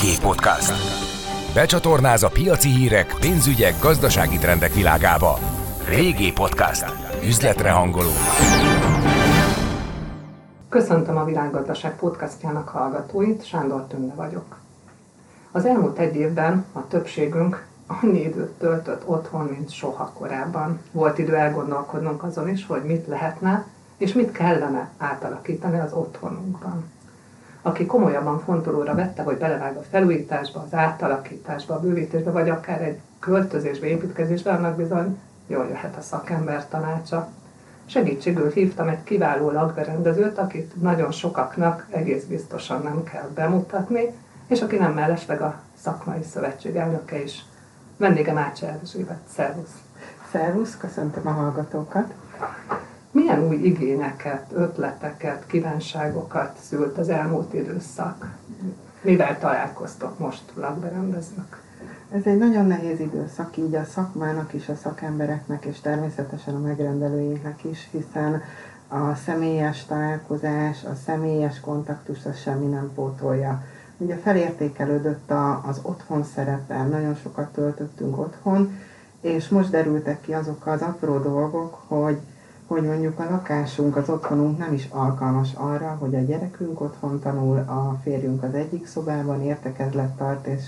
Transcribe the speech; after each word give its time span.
Régi 0.00 0.18
Podcast. 0.20 0.72
Becsatornáz 1.54 2.22
a 2.22 2.28
piaci 2.28 2.68
hírek, 2.68 3.16
pénzügyek, 3.20 3.74
gazdasági 3.80 4.36
trendek 4.36 4.74
világába. 4.74 5.38
Régi 5.88 6.32
Podcast. 6.32 6.84
Üzletre 7.24 7.70
hangoló. 7.70 8.10
Köszöntöm 10.68 11.16
a 11.16 11.24
Világgazdaság 11.24 11.96
podcastjának 11.96 12.68
hallgatóit, 12.68 13.46
Sándor 13.46 13.86
Tünde 13.86 14.14
vagyok. 14.14 14.56
Az 15.52 15.64
elmúlt 15.64 15.98
egy 15.98 16.16
évben 16.16 16.64
a 16.72 16.86
többségünk 16.88 17.66
annyi 17.86 18.20
időt 18.20 18.52
töltött 18.58 19.06
otthon, 19.06 19.44
mint 19.44 19.70
soha 19.70 20.12
korábban. 20.14 20.80
Volt 20.92 21.18
idő 21.18 21.34
elgondolkodnunk 21.34 22.22
azon 22.22 22.48
is, 22.48 22.66
hogy 22.66 22.82
mit 22.84 23.06
lehetne 23.06 23.66
és 23.96 24.12
mit 24.12 24.32
kellene 24.32 24.90
átalakítani 24.98 25.78
az 25.78 25.92
otthonunkban. 25.92 26.84
Aki 27.68 27.86
komolyabban 27.86 28.38
fontolóra 28.38 28.94
vette, 28.94 29.22
hogy 29.22 29.36
belevág 29.36 29.76
a 29.76 29.82
felújításba, 29.90 30.60
az 30.66 30.74
átalakításba, 30.74 31.74
a 31.74 31.80
bővítésbe, 31.80 32.30
vagy 32.30 32.48
akár 32.48 32.82
egy 32.82 32.98
költözésbe, 33.18 33.86
építkezésbe, 33.86 34.50
annak 34.50 34.76
bizony 34.76 35.18
jól 35.46 35.66
jöhet 35.68 35.96
a 35.96 36.00
szakember 36.00 36.68
tanácsa. 36.68 37.28
Segítségül 37.86 38.50
hívtam 38.50 38.88
egy 38.88 39.02
kiváló 39.04 39.50
lakberendezőt, 39.50 40.38
akit 40.38 40.82
nagyon 40.82 41.10
sokaknak 41.10 41.86
egész 41.90 42.24
biztosan 42.24 42.82
nem 42.82 43.04
kell 43.04 43.28
bemutatni, 43.34 44.12
és 44.46 44.62
aki 44.62 44.76
nem 44.76 44.92
mellesleg 44.92 45.40
a 45.40 45.60
szakmai 45.82 46.22
szövetség 46.22 46.76
elnöke 46.76 47.22
is. 47.22 47.44
Vendégem 47.96 48.38
Ácsa 48.38 48.66
Erzsébet. 48.66 49.20
Szervusz! 49.34 49.74
Szervusz, 50.32 50.76
köszöntöm 50.76 51.26
a 51.26 51.30
hallgatókat! 51.30 52.12
Milyen 53.18 53.46
új 53.46 53.56
igényeket, 53.56 54.44
ötleteket, 54.52 55.46
kívánságokat 55.46 56.56
szült 56.60 56.98
az 56.98 57.08
elmúlt 57.08 57.54
időszak? 57.54 58.36
Mivel 59.00 59.38
találkoztok 59.38 60.18
most 60.18 60.42
lakberendezők? 60.54 61.62
Ez 62.12 62.24
egy 62.24 62.38
nagyon 62.38 62.66
nehéz 62.66 63.00
időszak, 63.00 63.56
így 63.56 63.74
a 63.74 63.84
szakmának 63.84 64.52
is, 64.52 64.68
a 64.68 64.74
szakembereknek, 64.74 65.64
és 65.64 65.80
természetesen 65.80 66.54
a 66.54 66.58
megrendelőinknek 66.58 67.64
is, 67.64 67.88
hiszen 67.90 68.42
a 68.88 69.14
személyes 69.14 69.84
találkozás, 69.84 70.84
a 70.84 70.94
személyes 71.06 71.60
kontaktus, 71.60 72.24
az 72.24 72.38
semmi 72.40 72.66
nem 72.66 72.90
pótolja. 72.94 73.62
Ugye 73.96 74.16
felértékelődött 74.16 75.30
a, 75.30 75.62
az 75.66 75.80
otthon 75.82 76.24
szerepe, 76.24 76.84
nagyon 76.84 77.14
sokat 77.14 77.52
töltöttünk 77.52 78.18
otthon, 78.18 78.78
és 79.20 79.48
most 79.48 79.70
derültek 79.70 80.20
ki 80.20 80.32
azok 80.34 80.66
az 80.66 80.80
apró 80.80 81.18
dolgok, 81.18 81.82
hogy 81.86 82.18
hogy 82.68 82.82
mondjuk 82.82 83.18
a 83.18 83.30
lakásunk, 83.30 83.96
az 83.96 84.08
otthonunk 84.08 84.58
nem 84.58 84.72
is 84.72 84.88
alkalmas 84.90 85.48
arra, 85.54 85.96
hogy 86.00 86.14
a 86.14 86.20
gyerekünk 86.20 86.80
otthon 86.80 87.20
tanul, 87.20 87.56
a 87.56 87.98
férjünk 88.02 88.42
az 88.42 88.54
egyik 88.54 88.86
szobában 88.86 89.42
értekezlet 89.42 90.16
tart, 90.16 90.46
és, 90.46 90.62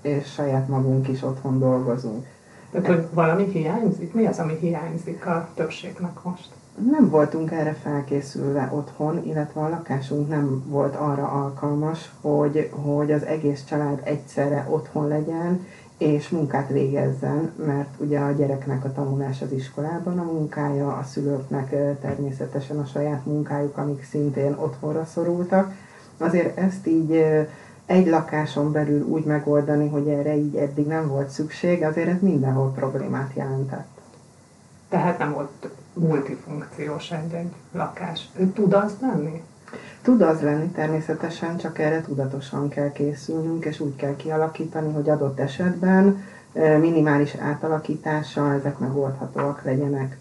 és 0.00 0.32
saját 0.32 0.68
magunk 0.68 1.08
is 1.08 1.22
otthon 1.22 1.58
dolgozunk. 1.58 2.26
Tehát, 2.70 2.86
hogy 2.86 3.06
valami 3.12 3.44
hiányzik? 3.44 4.14
Mi 4.14 4.26
az, 4.26 4.38
ami 4.38 4.56
hiányzik 4.60 5.26
a 5.26 5.48
többségnek 5.54 6.22
most? 6.22 6.48
Nem 6.90 7.10
voltunk 7.10 7.50
erre 7.50 7.72
felkészülve 7.72 8.70
otthon, 8.72 9.24
illetve 9.24 9.60
a 9.60 9.68
lakásunk 9.68 10.28
nem 10.28 10.64
volt 10.68 10.96
arra 10.96 11.28
alkalmas, 11.28 12.12
hogy, 12.20 12.70
hogy 12.72 13.12
az 13.12 13.22
egész 13.22 13.64
család 13.64 14.00
egyszerre 14.04 14.66
otthon 14.70 15.08
legyen, 15.08 15.66
és 15.98 16.28
munkát 16.28 16.68
végezzen, 16.68 17.52
mert 17.66 17.88
ugye 17.98 18.18
a 18.18 18.32
gyereknek 18.32 18.84
a 18.84 18.92
tanulás 18.92 19.42
az 19.42 19.52
iskolában 19.52 20.18
a 20.18 20.22
munkája, 20.22 20.96
a 20.96 21.02
szülőknek 21.02 21.98
természetesen 22.00 22.78
a 22.78 22.86
saját 22.86 23.26
munkájuk, 23.26 23.76
amik 23.76 24.04
szintén 24.04 24.52
otthonra 24.52 25.04
szorultak. 25.04 25.74
Azért 26.18 26.58
ezt 26.58 26.86
így 26.86 27.24
egy 27.86 28.06
lakáson 28.06 28.72
belül 28.72 29.02
úgy 29.02 29.24
megoldani, 29.24 29.88
hogy 29.88 30.08
erre 30.08 30.36
így 30.36 30.56
eddig 30.56 30.86
nem 30.86 31.08
volt 31.08 31.28
szükség, 31.28 31.82
azért 31.82 32.08
ez 32.08 32.20
mindenhol 32.20 32.72
problémát 32.72 33.30
jelentett. 33.34 34.00
Tehát 34.88 35.18
nem 35.18 35.32
volt 35.32 35.68
multifunkciós 35.92 37.10
egy-egy 37.10 37.52
lakás. 37.72 38.30
Tud 38.54 38.72
az 38.72 38.96
lenni? 39.00 39.42
Tud 40.06 40.20
az 40.20 40.40
lenni 40.40 40.68
természetesen, 40.68 41.56
csak 41.56 41.78
erre 41.78 42.00
tudatosan 42.00 42.68
kell 42.68 42.92
készülnünk, 42.92 43.64
és 43.64 43.80
úgy 43.80 43.96
kell 43.96 44.16
kialakítani, 44.16 44.92
hogy 44.92 45.08
adott 45.08 45.38
esetben 45.38 46.22
minimális 46.80 47.34
átalakítással 47.34 48.52
ezek 48.52 48.78
megoldhatóak 48.78 49.64
legyenek. 49.64 50.18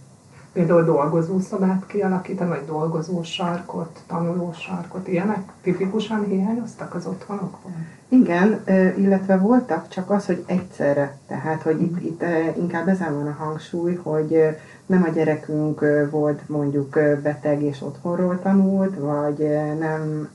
Például 0.53 0.84
dolgozószobát 0.84 1.85
kialakítani, 1.88 2.50
vagy 2.50 2.66
dolgozósarkot, 2.66 4.00
tanulósarkot, 4.07 5.07
ilyenek 5.07 5.51
tipikusan 5.62 6.25
hiányoztak 6.25 6.95
az 6.95 7.06
otthonokban? 7.06 7.88
Igen, 8.09 8.63
illetve 8.97 9.38
voltak, 9.38 9.88
csak 9.88 10.09
az, 10.09 10.25
hogy 10.25 10.44
egyszerre. 10.47 11.18
Tehát, 11.28 11.62
hogy 11.62 11.81
itt, 11.81 12.03
itt 12.03 12.24
inkább 12.57 12.88
ezen 12.88 13.13
van 13.13 13.28
a 13.28 13.44
hangsúly, 13.44 13.94
hogy 14.03 14.57
nem 14.85 15.03
a 15.03 15.13
gyerekünk 15.13 15.85
volt 16.09 16.50
mondjuk 16.50 17.00
beteg 17.23 17.62
és 17.62 17.81
otthonról 17.81 18.40
tanult, 18.41 18.96
vagy 19.00 19.50
nem 19.79 20.29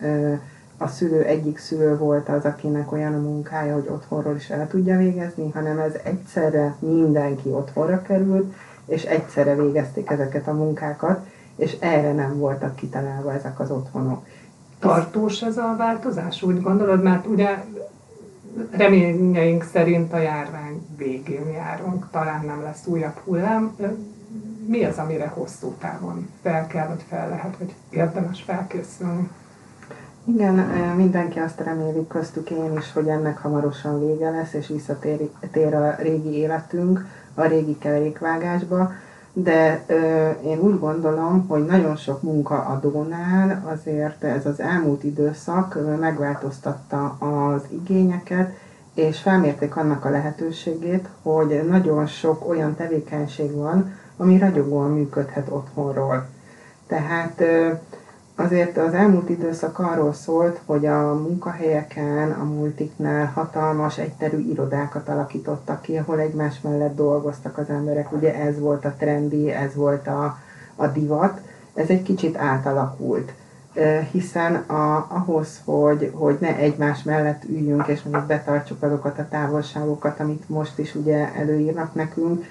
a 0.76 0.86
szülő 0.86 1.22
egyik 1.22 1.58
szülő 1.58 1.96
volt 1.96 2.28
az, 2.28 2.44
akinek 2.44 2.92
olyan 2.92 3.14
a 3.14 3.20
munkája, 3.20 3.74
hogy 3.74 3.88
otthonról 3.88 4.36
is 4.36 4.50
el 4.50 4.68
tudja 4.68 4.98
végezni, 4.98 5.50
hanem 5.50 5.78
ez 5.78 5.92
egyszerre 6.02 6.74
mindenki 6.78 7.48
otthonra 7.48 8.02
került, 8.02 8.54
és 8.86 9.04
egyszerre 9.04 9.54
végezték 9.54 10.10
ezeket 10.10 10.48
a 10.48 10.52
munkákat, 10.52 11.26
és 11.56 11.76
erre 11.80 12.12
nem 12.12 12.38
voltak 12.38 12.76
kitalálva 12.76 13.32
ezek 13.32 13.60
az 13.60 13.70
otthonok. 13.70 14.26
Tartós 14.78 15.42
ez 15.42 15.56
a 15.56 15.74
változás, 15.78 16.42
úgy 16.42 16.62
gondolod? 16.62 17.02
Mert 17.02 17.26
ugye 17.26 17.64
reményeink 18.70 19.64
szerint 19.72 20.12
a 20.12 20.18
járvány 20.18 20.86
végén 20.96 21.48
járunk, 21.52 22.10
talán 22.10 22.44
nem 22.44 22.62
lesz 22.62 22.86
újabb 22.86 23.16
hullám. 23.24 23.76
Mi 24.70 24.84
az, 24.84 24.98
amire 24.98 25.26
hosszú 25.26 25.74
távon 25.78 26.28
fel 26.42 26.66
kell, 26.66 26.86
vagy 26.86 27.04
fel 27.08 27.28
lehet, 27.28 27.56
vagy 27.58 27.74
érdemes 27.90 28.42
felkészülni? 28.42 29.30
Igen, 30.24 30.54
mindenki 30.96 31.38
azt 31.38 31.60
reméli 31.60 32.06
köztük 32.06 32.50
én 32.50 32.76
is, 32.78 32.92
hogy 32.92 33.08
ennek 33.08 33.38
hamarosan 33.38 34.06
vége 34.06 34.30
lesz, 34.30 34.52
és 34.52 34.66
visszatér 34.66 35.74
a 35.74 35.94
régi 35.98 36.32
életünk, 36.32 37.06
a 37.34 37.44
régi 37.44 37.78
kerékvágásba 37.78 38.92
de 39.32 39.84
ö, 39.86 40.28
én 40.44 40.58
úgy 40.58 40.78
gondolom, 40.78 41.46
hogy 41.48 41.64
nagyon 41.64 41.96
sok 41.96 42.22
munkaadónál 42.22 43.62
azért 43.72 44.24
ez 44.24 44.46
az 44.46 44.60
elmúlt 44.60 45.04
időszak 45.04 45.78
megváltoztatta 46.00 47.16
az 47.18 47.62
igényeket, 47.68 48.52
és 48.94 49.20
felmérték 49.20 49.76
annak 49.76 50.04
a 50.04 50.10
lehetőségét, 50.10 51.08
hogy 51.22 51.66
nagyon 51.68 52.06
sok 52.06 52.48
olyan 52.48 52.76
tevékenység 52.76 53.54
van, 53.54 53.92
ami 54.20 54.38
ragyogóan 54.38 54.90
működhet 54.90 55.48
otthonról. 55.48 56.26
Tehát 56.86 57.42
Azért 58.34 58.76
az 58.76 58.92
elmúlt 58.92 59.28
időszak 59.28 59.78
arról 59.78 60.12
szólt, 60.12 60.60
hogy 60.66 60.86
a 60.86 61.14
munkahelyeken, 61.14 62.30
a 62.30 62.44
multiknál 62.44 63.26
hatalmas 63.34 63.98
egyterű 63.98 64.38
irodákat 64.50 65.08
alakítottak 65.08 65.82
ki, 65.82 65.96
ahol 65.96 66.20
egymás 66.20 66.60
mellett 66.60 66.96
dolgoztak 66.96 67.58
az 67.58 67.68
emberek. 67.68 68.12
Ugye 68.12 68.34
ez 68.34 68.58
volt 68.58 68.84
a 68.84 68.94
trendi, 68.98 69.50
ez 69.50 69.74
volt 69.74 70.06
a, 70.06 70.38
a 70.76 70.86
divat. 70.86 71.40
Ez 71.74 71.88
egy 71.88 72.02
kicsit 72.02 72.36
átalakult 72.36 73.32
hiszen 74.10 74.54
a, 74.54 75.06
ahhoz, 75.08 75.60
hogy, 75.64 76.12
hogy 76.14 76.36
ne 76.40 76.56
egymás 76.56 77.02
mellett 77.02 77.44
üljünk, 77.48 77.86
és 77.86 78.02
mondjuk 78.02 78.26
betartsuk 78.26 78.82
azokat 78.82 79.18
a 79.18 79.28
távolságokat, 79.28 80.20
amit 80.20 80.48
most 80.48 80.78
is 80.78 80.94
ugye 80.94 81.34
előírnak 81.34 81.94
nekünk, 81.94 82.44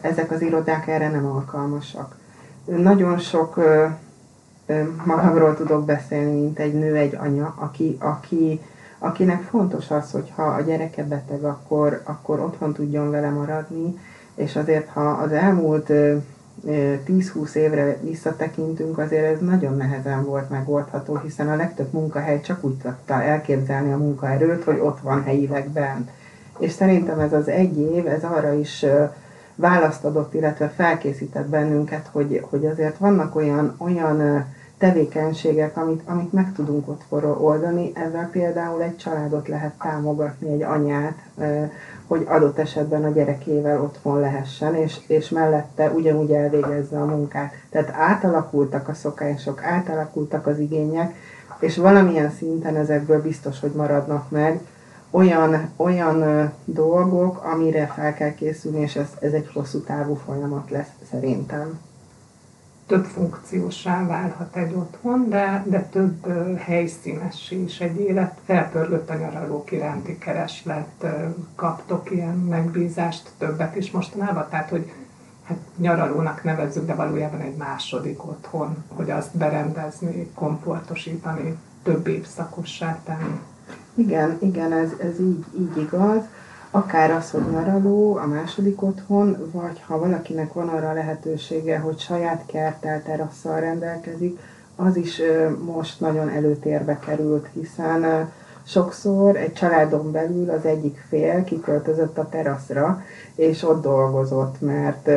ezek 0.00 0.30
az 0.30 0.42
irodák 0.42 0.86
erre 0.86 1.10
nem 1.10 1.26
alkalmasak. 1.26 2.16
Nagyon 2.64 3.18
sok 3.18 3.60
magamról 5.04 5.54
tudok 5.54 5.84
beszélni, 5.84 6.40
mint 6.40 6.58
egy 6.58 6.74
nő, 6.74 6.96
egy 6.96 7.14
anya, 7.14 7.54
aki, 7.58 7.96
aki, 8.00 8.60
akinek 8.98 9.42
fontos 9.42 9.90
az, 9.90 10.10
hogy 10.10 10.32
ha 10.34 10.42
a 10.42 10.60
gyereke 10.60 11.04
beteg, 11.04 11.44
akkor, 11.44 12.00
akkor 12.04 12.40
otthon 12.40 12.72
tudjon 12.72 13.10
vele 13.10 13.30
maradni, 13.30 13.98
és 14.34 14.56
azért, 14.56 14.88
ha 14.88 15.08
az 15.08 15.32
elmúlt 15.32 15.90
10-20 16.66 17.54
évre 17.54 17.98
visszatekintünk, 18.02 18.98
azért 18.98 19.34
ez 19.34 19.40
nagyon 19.40 19.76
nehezen 19.76 20.24
volt 20.24 20.50
megoldható, 20.50 21.16
hiszen 21.16 21.48
a 21.48 21.56
legtöbb 21.56 21.92
munkahely 21.92 22.40
csak 22.40 22.64
úgy 22.64 22.76
tudta 22.76 23.22
elképzelni 23.22 23.92
a 23.92 23.96
munkaerőt, 23.96 24.64
hogy 24.64 24.78
ott 24.78 25.00
van 25.00 25.22
helyileg 25.22 25.68
bent. 25.68 26.10
És 26.58 26.72
szerintem 26.72 27.20
ez 27.20 27.32
az 27.32 27.48
egy 27.48 27.78
év, 27.78 28.06
ez 28.06 28.24
arra 28.24 28.52
is 28.52 28.84
választ 29.56 30.04
adott, 30.04 30.34
illetve 30.34 30.68
felkészített 30.68 31.46
bennünket, 31.46 32.08
hogy, 32.12 32.42
hogy 32.50 32.66
azért 32.66 32.98
vannak 32.98 33.36
olyan, 33.36 33.74
olyan 33.78 34.44
tevékenységek, 34.78 35.76
amit, 35.76 36.02
amit 36.04 36.32
meg 36.32 36.52
tudunk 36.52 36.88
ott 36.88 37.04
oldani. 37.38 37.92
Ezzel 37.94 38.28
például 38.32 38.82
egy 38.82 38.96
családot 38.96 39.48
lehet 39.48 39.72
támogatni, 39.82 40.52
egy 40.52 40.62
anyát, 40.62 41.16
hogy 42.06 42.24
adott 42.28 42.58
esetben 42.58 43.04
a 43.04 43.10
gyerekével 43.10 43.82
otthon 43.82 44.20
lehessen, 44.20 44.74
és, 44.74 44.98
és 45.06 45.28
mellette 45.28 45.90
ugyanúgy 45.90 46.30
elvégezze 46.30 47.00
a 47.00 47.04
munkát. 47.04 47.52
Tehát 47.70 47.90
átalakultak 47.94 48.88
a 48.88 48.94
szokások, 48.94 49.62
átalakultak 49.62 50.46
az 50.46 50.58
igények, 50.58 51.14
és 51.58 51.76
valamilyen 51.76 52.30
szinten 52.30 52.76
ezekből 52.76 53.22
biztos, 53.22 53.60
hogy 53.60 53.72
maradnak 53.72 54.30
meg. 54.30 54.60
Olyan, 55.16 55.70
olyan 55.76 56.50
dolgok, 56.64 57.44
amire 57.44 57.86
fel 57.86 58.14
kell 58.14 58.34
készülni, 58.34 58.80
és 58.80 58.96
ez, 58.96 59.08
ez 59.20 59.32
egy 59.32 59.50
hosszú 59.52 59.80
távú 59.80 60.14
folyamat 60.14 60.70
lesz 60.70 60.90
szerintem 61.10 61.78
több 62.86 63.04
funkciósá 63.04 64.06
válhat 64.06 64.56
egy 64.56 64.74
otthon, 64.74 65.28
de, 65.28 65.64
de 65.66 65.82
több 65.82 66.26
helyszínes 66.58 67.50
is 67.50 67.80
egy 67.80 68.00
élet. 68.00 68.38
Felpörgött 68.44 69.10
a 69.10 69.14
nyaralók 69.14 69.72
iránti 69.72 70.18
kereslet, 70.18 71.06
kaptok 71.54 72.10
ilyen 72.10 72.38
megbízást, 72.38 73.30
többet 73.38 73.76
is 73.76 73.90
mostanában, 73.90 74.46
tehát 74.50 74.68
hogy 74.68 74.92
hát 75.44 75.58
nyaralónak 75.76 76.44
nevezzük, 76.44 76.86
de 76.86 76.94
valójában 76.94 77.40
egy 77.40 77.56
második 77.56 78.26
otthon, 78.26 78.84
hogy 78.88 79.10
azt 79.10 79.36
berendezni, 79.36 80.30
komfortosítani, 80.34 81.56
több 81.82 82.06
évszakossá 82.06 82.98
tenni. 83.04 83.40
Igen, 83.96 84.36
igen, 84.40 84.72
ez, 84.72 84.90
ez 84.98 85.20
így, 85.20 85.44
így 85.58 85.76
igaz. 85.76 86.22
Akár 86.70 87.10
az, 87.10 87.30
hogy 87.30 87.50
nyaraló, 87.50 88.16
a 88.16 88.26
második 88.26 88.82
otthon, 88.82 89.50
vagy 89.52 89.82
ha 89.86 89.98
valakinek 89.98 90.52
van 90.52 90.68
arra 90.68 90.92
lehetősége, 90.92 91.78
hogy 91.78 91.98
saját 91.98 92.42
kerttel, 92.46 93.02
terasszal 93.02 93.60
rendelkezik, 93.60 94.38
az 94.76 94.96
is 94.96 95.20
most 95.64 96.00
nagyon 96.00 96.28
előtérbe 96.28 96.98
került, 96.98 97.48
hiszen 97.52 98.30
sokszor 98.66 99.36
egy 99.36 99.52
családon 99.52 100.12
belül 100.12 100.50
az 100.50 100.64
egyik 100.64 101.04
fél 101.08 101.44
kiköltözött 101.44 102.18
a 102.18 102.28
teraszra, 102.28 103.02
és 103.34 103.62
ott 103.62 103.82
dolgozott, 103.82 104.60
mert 104.60 105.10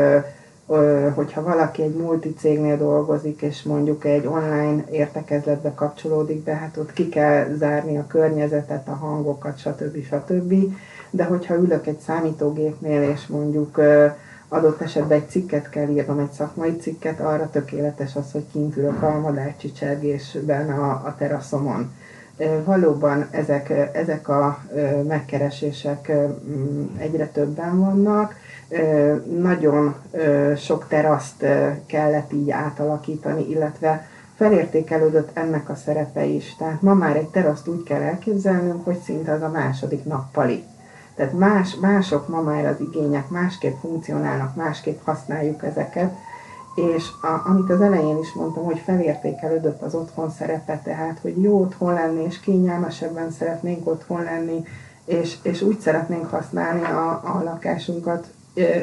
hogyha 1.16 1.44
valaki 1.44 1.82
egy 1.82 1.96
multicégnél 1.96 2.78
dolgozik, 2.78 3.42
és 3.42 3.64
mondjuk 3.64 4.06
egy 4.06 4.28
online 4.28 4.84
értekezletbe 4.92 5.74
kapcsolódik 5.74 6.44
be, 6.44 6.54
hát 6.54 6.78
ott 6.78 6.94
ki 6.94 7.10
kell 7.10 7.54
zárni 7.58 7.98
a 7.98 8.08
környezetet, 8.08 8.88
a 8.88 8.96
hangokat, 8.96 9.58
stb. 9.58 10.04
stb 10.04 10.54
de 11.10 11.24
hogyha 11.24 11.56
ülök 11.56 11.88
egy 11.88 12.00
számítógépnél, 12.00 13.02
és 13.02 13.28
mondjuk 13.28 13.82
adott 14.48 14.82
esetben 14.82 15.18
egy 15.18 15.30
cikket 15.30 15.70
kell 15.70 15.90
írnom, 15.90 16.20
egy 16.20 16.32
szakmai 16.32 16.78
cikket, 16.78 17.20
arra 17.20 17.50
tökéletes 17.50 18.16
az, 18.16 18.32
hogy 18.32 18.46
kint 18.52 18.78
ülök 18.78 19.02
a 19.02 19.20
madárcsicsergésben 19.20 20.70
a, 20.70 20.90
a 20.90 21.16
teraszomon. 21.18 21.92
Valóban 22.64 23.28
ezek, 23.32 23.70
ezek 23.94 24.28
a 24.28 24.60
megkeresések 25.08 26.12
egyre 26.98 27.28
többen 27.28 27.80
vannak. 27.80 28.36
Nagyon 29.40 29.96
sok 30.58 30.88
teraszt 30.88 31.46
kellett 31.86 32.34
így 32.34 32.52
átalakítani, 32.52 33.50
illetve 33.50 34.08
felértékelődött 34.36 35.30
ennek 35.34 35.70
a 35.70 35.76
szerepe 35.76 36.26
is. 36.26 36.56
Tehát 36.56 36.82
ma 36.82 36.94
már 36.94 37.16
egy 37.16 37.30
teraszt 37.30 37.68
úgy 37.68 37.84
kell 37.84 38.02
elképzelnünk, 38.02 38.86
hogy 38.86 39.00
szinte 39.00 39.32
az 39.32 39.42
a 39.42 39.50
második 39.50 40.06
nappali. 40.06 40.64
Tehát 41.16 41.34
más, 41.34 41.76
mások 41.76 42.28
ma 42.28 42.42
már 42.42 42.66
az 42.66 42.80
igények, 42.80 43.30
másképp 43.30 43.80
funkcionálnak, 43.80 44.56
másképp 44.56 45.00
használjuk 45.04 45.64
ezeket, 45.64 46.14
és 46.80 47.08
a, 47.22 47.50
amit 47.50 47.70
az 47.70 47.82
elején 47.82 48.18
is 48.18 48.34
mondtam, 48.34 48.64
hogy 48.64 48.80
felértékelődött 48.80 49.82
az 49.82 49.96
otthon 49.96 50.30
szerepe, 50.30 50.82
tehát 50.84 51.20
hogy 51.22 51.42
jó 51.42 51.60
otthon 51.60 51.94
lenni, 51.94 52.24
és 52.24 52.40
kényelmesebben 52.40 53.32
szeretnénk 53.32 53.88
otthon 53.88 54.24
lenni, 54.24 54.64
és, 55.06 55.36
és 55.42 55.62
úgy 55.62 55.80
szeretnénk 55.80 56.30
használni 56.30 56.84
a, 56.84 57.10
a 57.10 57.42
lakásunkat, 57.44 58.28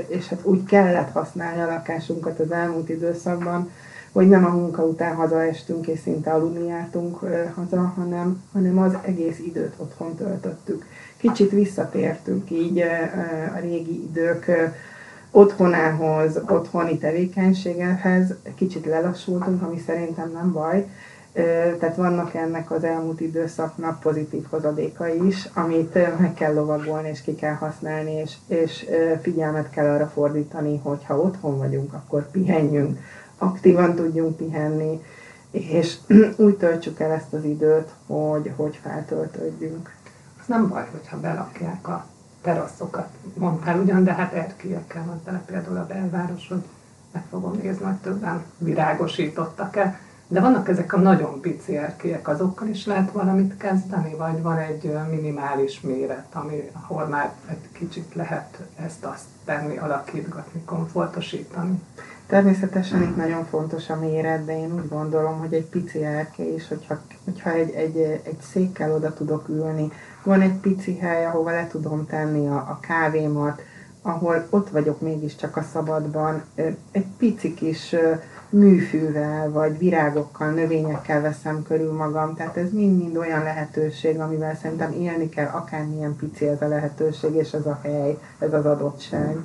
és 0.08 0.28
hát 0.28 0.40
úgy 0.42 0.64
kellett 0.64 1.12
használni 1.12 1.60
a 1.60 1.66
lakásunkat 1.66 2.40
az 2.40 2.50
elmúlt 2.50 2.88
időszakban, 2.88 3.70
hogy 4.12 4.28
nem 4.28 4.44
a 4.44 4.48
munka 4.48 4.82
után 4.82 5.14
hazaestünk 5.14 5.86
és 5.86 5.98
szinte 5.98 6.30
aludni 6.30 6.66
jártunk 6.66 7.18
haza, 7.54 7.92
hanem, 7.96 8.42
hanem 8.52 8.78
az 8.78 8.96
egész 9.02 9.38
időt 9.38 9.74
otthon 9.76 10.14
töltöttük. 10.14 10.84
Kicsit 11.16 11.50
visszatértünk 11.50 12.50
így 12.50 12.78
a 13.54 13.58
régi 13.60 14.02
idők 14.10 14.50
otthonához, 15.36 16.40
otthoni 16.48 16.98
tevékenységhez, 16.98 18.34
kicsit 18.54 18.86
lelassultunk, 18.86 19.62
ami 19.62 19.78
szerintem 19.86 20.30
nem 20.32 20.52
baj. 20.52 20.86
Tehát 21.78 21.96
vannak 21.96 22.34
ennek 22.34 22.70
az 22.70 22.84
elmúlt 22.84 23.20
időszaknak 23.20 24.00
pozitív 24.00 24.44
hozadékai 24.50 25.26
is, 25.26 25.48
amit 25.54 25.94
meg 26.18 26.34
kell 26.34 26.54
lovagolni 26.54 27.08
és 27.08 27.22
ki 27.22 27.34
kell 27.34 27.54
használni, 27.54 28.12
és, 28.12 28.36
és 28.46 28.86
figyelmet 29.22 29.70
kell 29.70 29.86
arra 29.94 30.06
fordítani, 30.06 30.80
hogy 30.82 31.04
ha 31.04 31.18
otthon 31.18 31.58
vagyunk, 31.58 31.92
akkor 31.92 32.30
pihenjünk, 32.30 32.98
aktívan 33.38 33.94
tudjunk 33.94 34.36
pihenni, 34.36 35.02
és 35.50 35.96
úgy 36.46 36.56
töltsük 36.56 37.00
el 37.00 37.10
ezt 37.10 37.32
az 37.32 37.44
időt, 37.44 37.88
hogy, 38.06 38.52
hogy 38.56 38.80
feltöltődjünk 38.82 39.94
nem 40.46 40.68
baj, 40.68 40.86
hogyha 40.90 41.20
belakják 41.20 41.88
a 41.88 42.06
teraszokat. 42.46 43.08
Mondtál 43.34 43.80
ugyan, 43.80 44.04
de 44.04 44.12
hát 44.12 44.32
erkélyekkel 44.32 45.20
tele 45.24 45.42
például 45.46 45.76
a 45.76 45.86
belváros, 45.86 46.48
hogy 46.48 46.62
meg 47.12 47.22
fogom 47.30 47.58
nézni, 47.62 47.84
hogy 47.84 47.94
többen 47.94 48.44
virágosítottak-e. 48.58 50.00
De 50.28 50.40
vannak 50.40 50.68
ezek 50.68 50.92
a 50.92 50.98
nagyon 50.98 51.40
pici 51.40 51.76
erkélyek, 51.76 52.28
azokkal 52.28 52.68
is 52.68 52.86
lehet 52.86 53.12
valamit 53.12 53.56
kezdeni, 53.56 54.14
vagy 54.14 54.42
van 54.42 54.58
egy 54.58 54.98
minimális 55.10 55.80
méret, 55.80 56.26
ami, 56.32 56.70
ahol 56.72 57.06
már 57.06 57.32
egy 57.48 57.68
kicsit 57.72 58.14
lehet 58.14 58.58
ezt-azt 58.76 59.24
tenni, 59.44 59.76
alakítgatni, 59.76 60.62
komfortosítani. 60.64 61.82
Természetesen 62.26 63.02
itt 63.02 63.16
nagyon 63.16 63.44
fontos 63.44 63.88
a 63.88 63.96
méret, 63.96 64.44
de 64.44 64.58
én 64.58 64.74
úgy 64.74 64.88
gondolom, 64.88 65.38
hogy 65.38 65.54
egy 65.54 65.66
pici 65.66 66.04
erkély 66.04 66.54
is, 66.54 66.68
hogyha, 66.68 66.98
hogyha 67.24 67.50
egy, 67.50 67.70
egy, 67.70 67.96
egy 68.22 68.40
székkel 68.40 68.92
oda 68.92 69.14
tudok 69.14 69.48
ülni, 69.48 69.92
van 70.26 70.40
egy 70.40 70.54
pici 70.54 70.96
hely, 70.96 71.24
ahova 71.24 71.50
le 71.50 71.66
tudom 71.66 72.06
tenni 72.06 72.48
a, 72.48 72.56
a 72.56 72.78
kávémat, 72.80 73.62
ahol 74.02 74.46
ott 74.50 74.70
vagyok 74.70 75.00
mégiscsak 75.00 75.56
a 75.56 75.62
szabadban, 75.72 76.42
egy 76.90 77.06
pici 77.18 77.54
kis 77.54 77.94
műfűvel, 78.48 79.50
vagy 79.50 79.78
virágokkal, 79.78 80.50
növényekkel 80.50 81.20
veszem 81.20 81.62
körül 81.62 81.92
magam, 81.92 82.34
tehát 82.34 82.56
ez 82.56 82.72
mind-mind 82.72 83.16
olyan 83.16 83.42
lehetőség, 83.42 84.20
amivel 84.20 84.56
szerintem 84.56 84.92
élni 84.92 85.28
kell, 85.28 85.46
akármilyen 85.46 86.16
pici 86.16 86.46
ez 86.46 86.62
a 86.62 86.68
lehetőség, 86.68 87.34
és 87.34 87.52
ez 87.52 87.66
a 87.66 87.78
hely, 87.82 88.18
ez 88.38 88.52
az 88.52 88.66
adottság. 88.66 89.36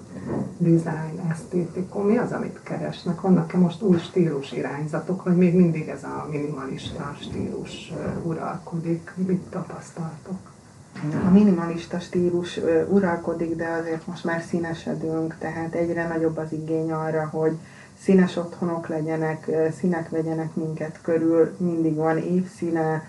Design, 0.58 1.30
esztétikum, 1.32 2.06
mi 2.06 2.18
az, 2.18 2.32
amit 2.32 2.60
keresnek? 2.64 3.22
Vannak-e 3.22 3.58
most 3.58 3.82
új 3.82 3.98
stílus 3.98 4.52
irányzatok, 4.52 5.24
vagy 5.24 5.36
még 5.36 5.56
mindig 5.56 5.88
ez 5.88 6.04
a 6.04 6.28
minimalista 6.32 7.16
stílus 7.20 7.94
uralkodik? 8.24 9.12
Mit 9.16 9.42
tapasztaltok? 9.50 10.51
A 11.26 11.30
minimalista 11.32 12.00
stílus 12.00 12.60
uralkodik, 12.90 13.56
de 13.56 13.68
azért 13.82 14.08
most 14.08 14.24
már 14.24 14.44
színesedünk, 14.50 15.36
tehát 15.40 15.74
egyre 15.74 16.08
nagyobb 16.08 16.38
az 16.38 16.52
igény 16.52 16.92
arra, 16.92 17.30
hogy 17.32 17.58
színes 18.02 18.36
otthonok 18.36 18.88
legyenek, 18.88 19.50
színek 19.78 20.10
vegyenek 20.10 20.56
minket 20.56 21.00
körül, 21.02 21.56
mindig 21.58 21.96
van 21.96 22.18
évszíne, 22.18 23.04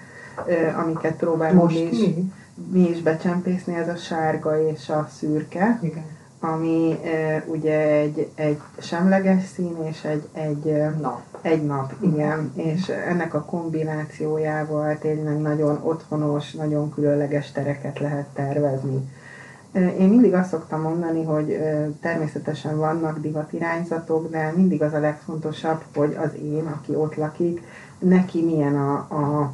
amiket 0.76 1.16
próbálunk 1.16 1.70
mi 1.70 1.78
is, 1.78 1.98
mi? 1.98 2.32
mi 2.70 2.88
is 2.88 3.02
becsempészni, 3.02 3.74
ez 3.74 3.88
a 3.88 3.96
sárga 3.96 4.68
és 4.68 4.88
a 4.88 5.08
szürke. 5.18 5.78
Igen 5.82 6.20
ami 6.44 6.98
e, 7.04 7.44
ugye 7.46 7.78
egy, 7.78 8.30
egy 8.34 8.60
semleges 8.78 9.44
szín 9.54 9.76
és 9.90 10.04
egy, 10.04 10.28
egy 10.32 10.82
nap. 11.00 11.20
Egy 11.42 11.66
nap, 11.66 11.92
igen. 12.00 12.52
És 12.54 12.88
ennek 12.88 13.34
a 13.34 13.44
kombinációjával 13.44 14.98
tényleg 14.98 15.40
nagyon 15.40 15.80
otthonos, 15.82 16.52
nagyon 16.52 16.90
különleges 16.94 17.52
tereket 17.52 17.98
lehet 17.98 18.26
tervezni. 18.34 19.10
Én 19.72 20.08
mindig 20.08 20.34
azt 20.34 20.48
szoktam 20.48 20.80
mondani, 20.80 21.24
hogy 21.24 21.58
természetesen 22.00 22.76
vannak 22.76 23.18
divatirányzatok, 23.18 24.30
de 24.30 24.52
mindig 24.56 24.82
az 24.82 24.92
a 24.92 24.98
legfontosabb, 24.98 25.82
hogy 25.94 26.16
az 26.24 26.34
én, 26.42 26.66
aki 26.66 26.94
ott 26.94 27.14
lakik, 27.14 27.62
neki 27.98 28.44
milyen 28.44 28.76
a, 28.76 28.92
a 28.92 29.52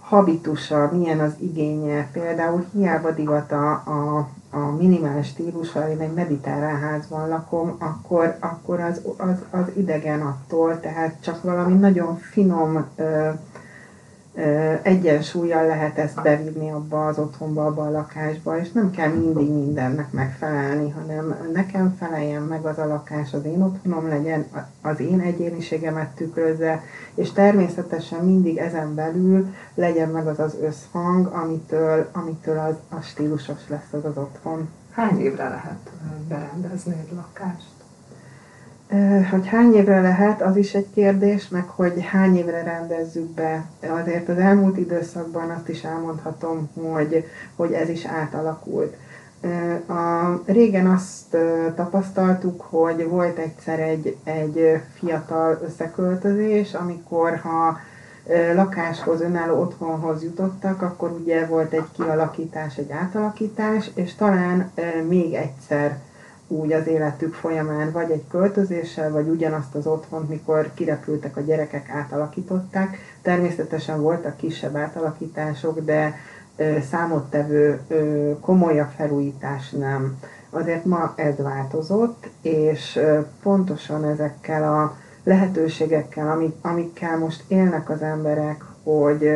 habitusa, 0.00 0.90
milyen 0.92 1.20
az 1.20 1.32
igénye. 1.38 2.08
Például 2.12 2.64
hiába 2.72 3.10
divat 3.10 3.52
a, 3.52 3.70
a 3.70 4.28
a 4.50 4.58
minimális 4.58 5.26
stílusra, 5.26 5.90
én 5.90 6.00
egy 6.00 6.12
mediterrán 6.12 6.80
házban 6.80 7.28
lakom, 7.28 7.76
akkor, 7.78 8.36
akkor 8.40 8.80
az, 8.80 9.00
az, 9.16 9.44
az 9.50 9.66
idegen 9.76 10.20
attól, 10.20 10.80
tehát 10.80 11.16
csak 11.20 11.42
valami 11.42 11.74
nagyon 11.74 12.16
finom 12.16 12.84
ö, 12.96 13.28
egyensúlyjal 14.82 15.66
lehet 15.66 15.98
ezt 15.98 16.22
bevinni 16.22 16.70
abba 16.70 17.06
az 17.06 17.18
otthonba, 17.18 17.66
abba 17.66 17.82
a 17.82 17.90
lakásba, 17.90 18.58
és 18.58 18.72
nem 18.72 18.90
kell 18.90 19.08
mindig 19.08 19.50
mindennek 19.52 20.12
megfelelni, 20.12 20.90
hanem 20.90 21.50
nekem 21.52 21.96
feleljen 21.98 22.42
meg 22.42 22.64
az 22.64 22.78
a 22.78 22.86
lakás, 22.86 23.32
az 23.32 23.44
én 23.44 23.62
otthonom 23.62 24.08
legyen, 24.08 24.46
az 24.82 25.00
én 25.00 25.20
egyéniségemet 25.20 26.08
tükrözze, 26.08 26.82
és 27.14 27.32
természetesen 27.32 28.24
mindig 28.24 28.56
ezen 28.56 28.94
belül 28.94 29.54
legyen 29.74 30.08
meg 30.08 30.26
az 30.26 30.38
az 30.38 30.56
összhang, 30.62 31.26
amitől, 31.26 32.08
amitől 32.12 32.58
az, 32.58 32.74
a 32.98 33.00
stílusos 33.00 33.68
lesz 33.68 33.92
az 33.92 34.04
az 34.04 34.16
otthon. 34.16 34.68
Hány 34.90 35.20
évre 35.20 35.48
lehet 35.48 35.90
berendezni 36.28 36.94
egy 37.00 37.12
lakást? 37.14 37.77
Hogy 39.30 39.46
hány 39.46 39.74
évre 39.74 40.00
lehet, 40.00 40.42
az 40.42 40.56
is 40.56 40.74
egy 40.74 40.86
kérdés, 40.94 41.48
meg 41.48 41.68
hogy 41.68 42.04
hány 42.04 42.36
évre 42.36 42.62
rendezzük 42.62 43.28
be. 43.28 43.64
Azért 44.00 44.28
az 44.28 44.36
elmúlt 44.36 44.76
időszakban 44.78 45.50
azt 45.50 45.68
is 45.68 45.84
elmondhatom, 45.84 46.68
hogy, 46.74 47.24
hogy 47.56 47.72
ez 47.72 47.88
is 47.88 48.04
átalakult. 48.04 48.96
A, 49.86 50.40
régen 50.46 50.86
azt 50.86 51.36
tapasztaltuk, 51.74 52.60
hogy 52.60 53.08
volt 53.08 53.38
egyszer 53.38 53.80
egy, 53.80 54.16
egy 54.24 54.80
fiatal 54.94 55.60
összeköltözés, 55.64 56.74
amikor 56.74 57.36
ha 57.36 57.78
lakáshoz, 58.54 59.20
önálló 59.20 59.60
otthonhoz 59.60 60.22
jutottak, 60.22 60.82
akkor 60.82 61.10
ugye 61.10 61.46
volt 61.46 61.72
egy 61.72 61.86
kialakítás, 61.96 62.76
egy 62.76 62.90
átalakítás, 62.90 63.90
és 63.94 64.14
talán 64.14 64.70
még 65.08 65.34
egyszer 65.34 65.98
úgy 66.48 66.72
az 66.72 66.86
életük 66.86 67.34
folyamán, 67.34 67.92
vagy 67.92 68.10
egy 68.10 68.24
költözéssel, 68.30 69.10
vagy 69.10 69.28
ugyanazt 69.28 69.74
az 69.74 69.86
otthont, 69.86 70.28
mikor 70.28 70.70
kirepültek 70.74 71.36
a 71.36 71.40
gyerekek, 71.40 71.90
átalakították. 71.90 72.98
Természetesen 73.22 74.00
voltak 74.00 74.36
kisebb 74.36 74.76
átalakítások, 74.76 75.80
de 75.80 76.14
számottevő 76.90 77.80
komolyabb 78.40 78.90
felújítás 78.96 79.70
nem. 79.70 80.18
Azért 80.50 80.84
ma 80.84 81.12
ez 81.16 81.36
változott, 81.36 82.28
és 82.42 83.00
pontosan 83.42 84.04
ezekkel 84.04 84.74
a 84.74 84.96
lehetőségekkel, 85.24 86.30
amik, 86.30 86.54
amikkel 86.60 87.18
most 87.18 87.44
élnek 87.48 87.90
az 87.90 88.02
emberek, 88.02 88.64
hogy, 88.82 89.30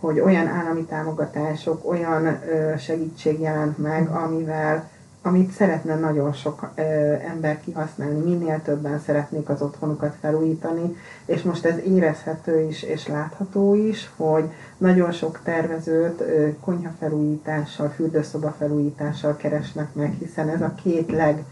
hogy 0.00 0.20
olyan 0.20 0.46
állami 0.46 0.84
támogatások, 0.84 1.90
olyan 1.90 2.38
segítség 2.78 3.40
jelent 3.40 3.78
meg, 3.78 4.08
amivel 4.08 4.90
amit 5.22 5.52
szeretne 5.52 5.94
nagyon 5.94 6.32
sok 6.32 6.70
ö, 6.74 6.82
ember 7.32 7.60
kihasználni, 7.60 8.20
minél 8.20 8.62
többen 8.62 8.98
szeretnék 8.98 9.48
az 9.48 9.62
otthonukat 9.62 10.16
felújítani, 10.20 10.96
és 11.24 11.42
most 11.42 11.64
ez 11.64 11.78
érezhető 11.86 12.60
is 12.60 12.82
és 12.82 13.06
látható 13.06 13.74
is, 13.74 14.10
hogy 14.16 14.44
nagyon 14.78 15.12
sok 15.12 15.40
tervezőt 15.44 16.20
ö, 16.20 16.48
konyhafelújítással, 16.60 17.88
fürdőszoba 17.88 18.54
felújítással 18.58 19.36
keresnek 19.36 19.94
meg, 19.94 20.14
hiszen 20.18 20.48
ez 20.48 20.62
a 20.62 20.74
két 20.82 21.10
leg 21.10 21.44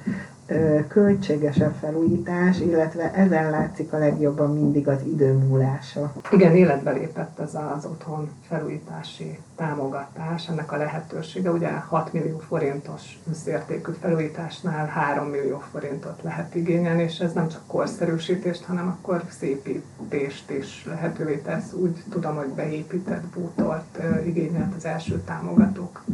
költségesebb 0.88 1.74
felújítás, 1.80 2.60
illetve 2.60 3.12
ezen 3.14 3.50
látszik 3.50 3.92
a 3.92 3.98
legjobban 3.98 4.54
mindig 4.54 4.88
az 4.88 5.00
idő 5.06 5.32
múlása. 5.32 6.12
Igen, 6.30 6.56
életbe 6.56 6.90
lépett 6.90 7.38
ez 7.38 7.54
az 7.76 7.84
otthon 7.84 8.30
felújítási 8.48 9.38
támogatás, 9.56 10.48
ennek 10.48 10.72
a 10.72 10.76
lehetősége. 10.76 11.50
Ugye 11.50 11.70
6 11.70 12.12
millió 12.12 12.38
forintos 12.38 13.18
összértékű 13.30 13.92
felújításnál 14.00 14.86
3 14.86 15.26
millió 15.26 15.62
forintot 15.70 16.22
lehet 16.22 16.54
igényelni, 16.54 17.02
és 17.02 17.18
ez 17.18 17.32
nem 17.32 17.48
csak 17.48 17.62
korszerűsítést, 17.66 18.64
hanem 18.64 18.88
akkor 18.88 19.22
szépítést 19.28 20.50
is 20.50 20.84
lehetővé 20.86 21.36
tesz. 21.36 21.72
Úgy 21.72 22.02
tudom, 22.10 22.36
hogy 22.36 22.48
beépített 22.48 23.24
bútort 23.24 23.98
igényelt 24.24 24.74
az 24.76 24.84
első 24.84 25.22
támogatók, 25.24 26.04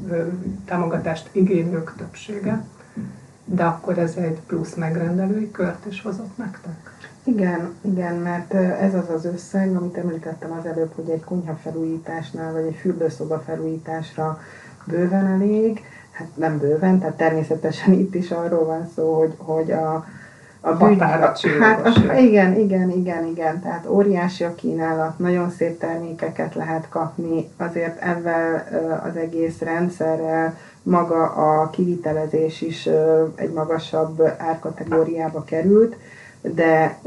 támogatást 0.64 1.28
igénylők 1.32 1.92
többsége 1.96 2.64
de 3.46 3.64
akkor 3.64 3.98
ez 3.98 4.16
egy 4.16 4.40
plusz 4.46 4.74
megrendelői 4.74 5.50
kört 5.50 5.86
is 5.86 6.02
hozott 6.02 6.36
nektek? 6.36 6.94
Igen, 7.24 7.74
igen, 7.80 8.14
mert 8.14 8.54
ez 8.54 8.94
az 8.94 9.08
az 9.14 9.24
összeg, 9.24 9.76
amit 9.76 9.96
említettem 9.96 10.52
az 10.52 10.66
előbb, 10.66 10.92
hogy 10.94 11.08
egy 11.08 11.24
konyha 11.24 11.54
felújításnál, 11.54 12.52
vagy 12.52 12.64
egy 12.64 12.74
fürdőszoba 12.74 13.38
felújításra 13.38 14.40
bőven 14.84 15.26
elég, 15.26 15.80
hát 16.10 16.28
nem 16.34 16.58
bőven, 16.58 16.98
tehát 16.98 17.16
természetesen 17.16 17.92
itt 17.92 18.14
is 18.14 18.30
arról 18.30 18.64
van 18.64 18.88
szó, 18.94 19.18
hogy, 19.18 19.34
hogy 19.36 19.70
a, 19.70 20.04
a 20.66 20.76
bűn, 20.76 21.00
hát, 21.00 21.86
a, 21.86 22.14
igen, 22.18 22.58
igen, 22.58 22.90
igen, 22.90 23.24
igen, 23.26 23.60
tehát 23.62 23.86
óriási 23.88 24.44
a 24.44 24.54
kínálat, 24.54 25.18
nagyon 25.18 25.50
szép 25.50 25.78
termékeket 25.78 26.54
lehet 26.54 26.88
kapni, 26.88 27.48
azért 27.56 28.02
ebben 28.02 28.66
az 29.04 29.16
egész 29.16 29.58
rendszerrel 29.58 30.56
maga 30.82 31.24
a 31.24 31.70
kivitelezés 31.70 32.60
is 32.60 32.88
egy 33.34 33.52
magasabb 33.52 34.22
árkategóriába 34.38 35.44
került, 35.44 35.96
de 36.40 36.98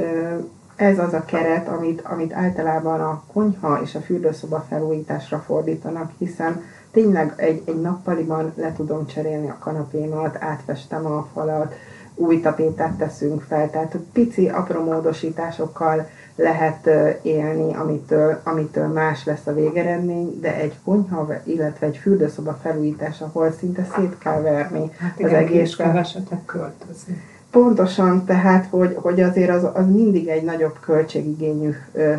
ez 0.75 0.99
az 0.99 1.13
a 1.13 1.25
keret, 1.25 1.67
amit, 1.67 2.01
amit 2.01 2.33
általában 2.33 3.01
a 3.01 3.23
konyha 3.33 3.81
és 3.83 3.95
a 3.95 3.99
fürdőszoba 3.99 4.65
felújításra 4.69 5.37
fordítanak, 5.37 6.11
hiszen 6.17 6.63
tényleg 6.91 7.33
egy, 7.35 7.61
egy 7.65 7.81
nappaliban 7.81 8.53
le 8.55 8.73
tudom 8.73 9.05
cserélni 9.05 9.49
a 9.49 9.57
kanapémat, 9.59 10.37
átfestem 10.39 11.05
a 11.05 11.27
falat, 11.33 11.73
új 12.19 12.39
tapétát 12.39 12.97
teszünk 12.97 13.41
fel, 13.41 13.69
tehát 13.69 13.97
pici 14.13 14.49
apró 14.49 14.83
módosításokkal 14.83 16.09
lehet 16.35 16.89
élni, 17.21 17.75
amitől, 17.75 18.39
amitől 18.43 18.87
más 18.87 19.25
lesz 19.25 19.47
a 19.47 19.53
végeredmény, 19.53 20.39
de 20.41 20.55
egy 20.55 20.75
konyha, 20.83 21.27
illetve 21.43 21.85
egy 21.87 21.97
fürdőszoba 21.97 22.59
felújítás, 22.61 23.21
ahol 23.21 23.51
szinte 23.51 23.87
szét 23.95 24.17
kell 24.17 24.41
verni 24.41 24.91
hát 24.97 25.19
igen, 25.19 25.29
az 25.29 25.37
egész. 25.37 25.75
kevesetek 25.75 26.45
költözni. 26.45 27.21
Pontosan, 27.51 28.25
tehát, 28.25 28.65
hogy, 28.69 28.95
hogy 29.01 29.21
azért 29.21 29.49
az, 29.49 29.67
az 29.73 29.85
mindig 29.87 30.27
egy 30.27 30.43
nagyobb 30.43 30.79
költségigényű 30.79 31.75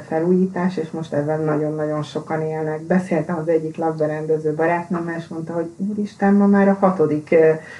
felújítás, 0.06 0.76
és 0.76 0.90
most 0.90 1.12
ebben 1.12 1.40
nagyon-nagyon 1.40 2.02
sokan 2.02 2.42
élnek. 2.42 2.82
Beszéltem 2.82 3.36
az 3.38 3.48
egyik 3.48 3.76
lakberendező 3.76 4.54
barátnőmmel, 4.54 5.16
és 5.18 5.28
mondta, 5.28 5.52
hogy 5.52 5.70
úristen, 5.76 6.34
ma 6.34 6.46
már 6.46 6.68
a 6.68 6.76
hatodik 6.80 7.34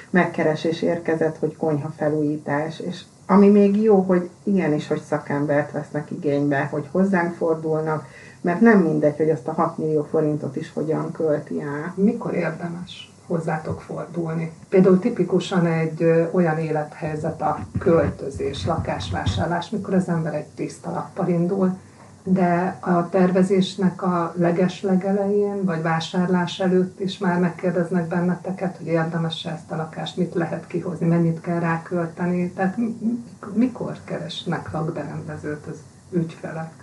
megkeresés 0.09 0.81
érkezett, 0.81 1.37
hogy 1.37 1.55
konyha 1.57 1.93
felújítás, 1.97 2.79
és 2.79 3.01
ami 3.25 3.49
még 3.49 3.81
jó, 3.81 3.99
hogy 3.99 4.29
igenis, 4.43 4.87
hogy 4.87 5.01
szakembert 5.01 5.71
vesznek 5.71 6.11
igénybe, 6.11 6.67
hogy 6.71 6.87
hozzánk 6.91 7.33
fordulnak, 7.33 8.05
mert 8.41 8.61
nem 8.61 8.79
mindegy, 8.79 9.17
hogy 9.17 9.29
azt 9.29 9.47
a 9.47 9.53
6 9.53 9.77
millió 9.77 10.03
forintot 10.03 10.55
is 10.55 10.71
hogyan 10.73 11.11
költi 11.11 11.61
el. 11.61 11.93
Mikor 11.95 12.33
érdemes 12.33 13.10
hozzátok 13.25 13.81
fordulni? 13.81 14.51
Például 14.69 14.99
tipikusan 14.99 15.65
egy 15.65 16.27
olyan 16.31 16.57
élethelyzet 16.57 17.41
a 17.41 17.65
költözés, 17.79 18.65
lakásvásárlás, 18.65 19.69
mikor 19.69 19.93
az 19.93 20.09
ember 20.09 20.33
egy 20.33 20.47
tiszta 20.47 20.91
lappal 20.91 21.27
indul, 21.27 21.77
de 22.23 22.77
a 22.79 23.09
tervezésnek 23.09 24.03
a 24.03 24.33
leges 24.37 24.81
legelején, 24.81 25.65
vagy 25.65 25.81
vásárlás 25.81 26.59
előtt 26.59 26.99
is 26.99 27.17
már 27.17 27.39
megkérdeznek 27.39 28.07
benneteket, 28.07 28.77
hogy 28.77 28.87
érdemes 28.87 29.45
ezt 29.45 29.71
a 29.71 29.75
lakást, 29.75 30.17
mit 30.17 30.33
lehet 30.33 30.67
kihozni, 30.67 31.07
mennyit 31.07 31.41
kell 31.41 31.59
rákölteni, 31.59 32.51
tehát 32.51 32.77
mikor 33.53 33.97
keresnek 34.03 34.71
lakberendezőt 34.71 35.65
az 35.65 35.77
ügyfelek? 36.09 36.80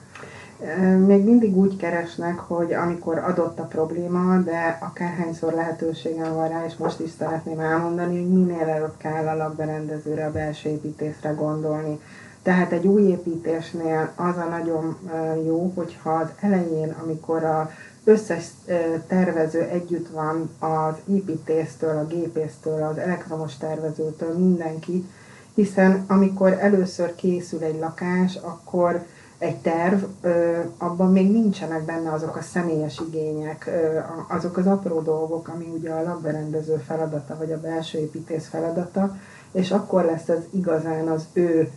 Még 1.06 1.24
mindig 1.24 1.56
úgy 1.56 1.76
keresnek, 1.76 2.38
hogy 2.38 2.72
amikor 2.72 3.18
adott 3.18 3.58
a 3.58 3.64
probléma, 3.64 4.38
de 4.38 4.78
akárhányszor 4.80 5.52
lehetőségem 5.52 6.34
van 6.34 6.48
rá, 6.48 6.64
és 6.66 6.76
most 6.76 7.00
is 7.00 7.10
szeretném 7.18 7.58
elmondani, 7.60 8.18
hogy 8.18 8.28
minél 8.28 8.68
előbb 8.68 8.96
kell 8.96 9.26
a 9.26 9.36
lakberendezőre, 9.36 10.26
a 10.26 10.32
belső 10.32 10.68
építészre 10.68 11.30
gondolni. 11.30 12.00
Tehát 12.42 12.72
egy 12.72 12.86
új 12.86 13.02
építésnél 13.02 14.12
az 14.16 14.36
a 14.36 14.48
nagyon 14.50 14.96
jó, 15.46 15.72
hogyha 15.74 16.10
az 16.10 16.28
elején, 16.40 16.94
amikor 17.02 17.44
a 17.44 17.70
összes 18.04 18.46
tervező 19.06 19.60
együtt 19.60 20.08
van 20.08 20.50
az 20.58 20.94
építésztől, 21.14 21.96
a 21.98 22.06
gépésztől, 22.06 22.82
az 22.82 22.98
elektromos 22.98 23.56
tervezőtől, 23.56 24.38
mindenki, 24.38 25.08
hiszen 25.54 26.04
amikor 26.06 26.56
először 26.60 27.14
készül 27.14 27.62
egy 27.62 27.78
lakás, 27.78 28.36
akkor 28.36 29.04
egy 29.38 29.56
terv, 29.56 30.02
abban 30.78 31.12
még 31.12 31.30
nincsenek 31.30 31.84
benne 31.84 32.12
azok 32.12 32.36
a 32.36 32.42
személyes 32.42 33.00
igények, 33.08 33.70
azok 34.28 34.56
az 34.56 34.66
apró 34.66 35.00
dolgok, 35.00 35.48
ami 35.48 35.64
ugye 35.78 35.90
a 35.90 36.02
lakberendező 36.02 36.76
feladata, 36.86 37.36
vagy 37.36 37.52
a 37.52 37.60
belső 37.60 37.98
építész 37.98 38.48
feladata, 38.48 39.16
és 39.52 39.70
akkor 39.70 40.04
lesz 40.04 40.28
ez 40.28 40.42
igazán 40.50 41.08
az 41.08 41.26
ő 41.32 41.70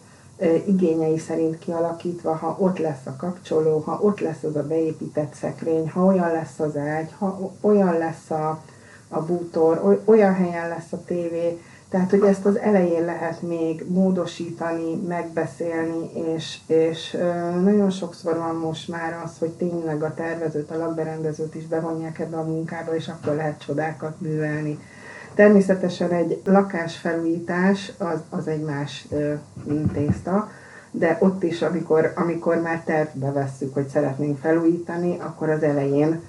igényei 0.65 1.17
szerint 1.17 1.59
kialakítva, 1.59 2.35
ha 2.35 2.55
ott 2.59 2.77
lesz 2.77 3.05
a 3.05 3.15
kapcsoló, 3.15 3.79
ha 3.79 3.99
ott 4.01 4.19
lesz 4.19 4.43
az 4.43 4.55
a 4.55 4.67
beépített 4.67 5.33
szekrény, 5.33 5.89
ha 5.89 6.05
olyan 6.05 6.31
lesz 6.31 6.59
az 6.59 6.77
ágy, 6.77 7.13
ha 7.17 7.51
olyan 7.61 7.97
lesz 7.97 8.29
a, 8.29 8.63
a 9.07 9.21
bútor, 9.21 10.01
olyan 10.05 10.33
helyen 10.33 10.69
lesz 10.69 10.91
a 10.91 11.03
tévé, 11.05 11.61
tehát, 11.91 12.09
hogy 12.09 12.21
ezt 12.21 12.45
az 12.45 12.57
elején 12.57 13.05
lehet 13.05 13.41
még 13.41 13.85
módosítani, 13.87 14.95
megbeszélni, 15.07 16.09
és, 16.35 16.57
és 16.67 17.17
nagyon 17.63 17.89
sokszor 17.89 18.37
van 18.37 18.55
most 18.55 18.87
már 18.87 19.21
az, 19.25 19.31
hogy 19.39 19.49
tényleg 19.49 20.03
a 20.03 20.13
tervezőt, 20.13 20.71
a 20.71 20.77
lakberendezőt 20.77 21.55
is 21.55 21.67
bevonják 21.67 22.19
ebbe 22.19 22.37
a 22.37 22.43
munkába, 22.43 22.95
és 22.95 23.07
akkor 23.07 23.35
lehet 23.35 23.63
csodákat 23.65 24.21
művelni. 24.21 24.79
Természetesen 25.35 26.11
egy 26.11 26.41
lakásfelújítás 26.45 27.91
az, 27.97 28.19
az 28.29 28.47
egy 28.47 28.63
más 28.63 29.07
tészta, 29.93 30.49
de 30.91 31.17
ott 31.19 31.43
is, 31.43 31.61
amikor, 31.61 32.13
amikor 32.15 32.61
már 32.61 32.83
tervbe 32.83 33.31
vesszük, 33.31 33.73
hogy 33.73 33.87
szeretnénk 33.87 34.39
felújítani, 34.39 35.17
akkor 35.19 35.49
az 35.49 35.63
elején 35.63 36.21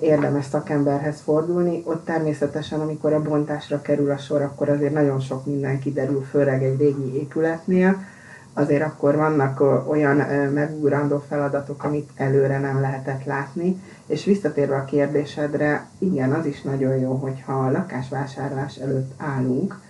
érdemes 0.00 0.44
szakemberhez 0.44 1.20
fordulni. 1.20 1.82
Ott 1.84 2.04
természetesen, 2.04 2.80
amikor 2.80 3.12
a 3.12 3.22
bontásra 3.22 3.80
kerül 3.80 4.10
a 4.10 4.16
sor, 4.16 4.42
akkor 4.42 4.68
azért 4.68 4.92
nagyon 4.92 5.20
sok 5.20 5.46
minden 5.46 5.78
kiderül, 5.78 6.22
főleg 6.22 6.62
egy 6.64 6.78
régi 6.78 7.14
épületnél, 7.14 8.04
azért 8.52 8.82
akkor 8.82 9.16
vannak 9.16 9.62
olyan 9.88 10.16
megugrandó 10.52 11.24
feladatok, 11.28 11.84
amit 11.84 12.10
előre 12.14 12.58
nem 12.58 12.80
lehetett 12.80 13.24
látni. 13.24 13.82
És 14.06 14.24
visszatérve 14.24 14.76
a 14.76 14.84
kérdésedre, 14.84 15.86
igen, 15.98 16.32
az 16.32 16.46
is 16.46 16.62
nagyon 16.62 16.96
jó, 16.96 17.12
hogyha 17.14 17.52
a 17.52 17.70
lakásvásárlás 17.70 18.76
előtt 18.76 19.12
állunk, 19.16 19.80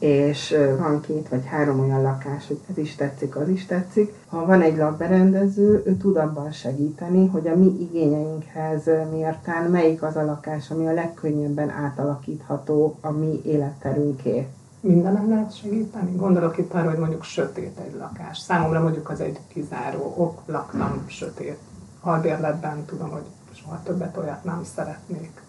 és 0.00 0.56
van 0.78 1.00
két 1.00 1.28
vagy 1.28 1.46
három 1.46 1.80
olyan 1.80 2.02
lakás, 2.02 2.46
hogy 2.46 2.60
ez 2.70 2.78
is 2.78 2.94
tetszik, 2.94 3.36
az 3.36 3.48
is 3.48 3.66
tetszik. 3.66 4.12
Ha 4.26 4.46
van 4.46 4.60
egy 4.60 4.76
lakberendező, 4.76 5.82
ő 5.86 5.96
tud 5.96 6.16
abban 6.16 6.50
segíteni, 6.50 7.26
hogy 7.26 7.48
a 7.48 7.56
mi 7.56 7.76
igényeinkhez 7.80 8.84
mértán 9.12 9.70
melyik 9.70 10.02
az 10.02 10.16
a 10.16 10.24
lakás, 10.24 10.70
ami 10.70 10.86
a 10.86 10.92
legkönnyebben 10.92 11.70
átalakítható 11.70 12.96
a 13.00 13.10
mi 13.10 13.40
életterünké. 13.44 14.46
Mindenem 14.80 15.28
lehet 15.28 15.56
segíteni? 15.56 16.16
Gondolok 16.16 16.58
itt 16.58 16.74
arra, 16.74 16.90
hogy 16.90 16.98
mondjuk 16.98 17.22
sötét 17.22 17.78
egy 17.78 17.94
lakás. 17.98 18.38
Számomra 18.38 18.82
mondjuk 18.82 19.10
az 19.10 19.20
egy 19.20 19.38
kizáró 19.48 20.14
ok, 20.16 20.42
laktam 20.46 21.04
sötét 21.06 21.58
albérletben, 22.00 22.84
tudom, 22.84 23.10
hogy 23.10 23.24
soha 23.52 23.80
többet 23.82 24.16
olyat 24.16 24.44
nem 24.44 24.64
szeretnék. 24.74 25.39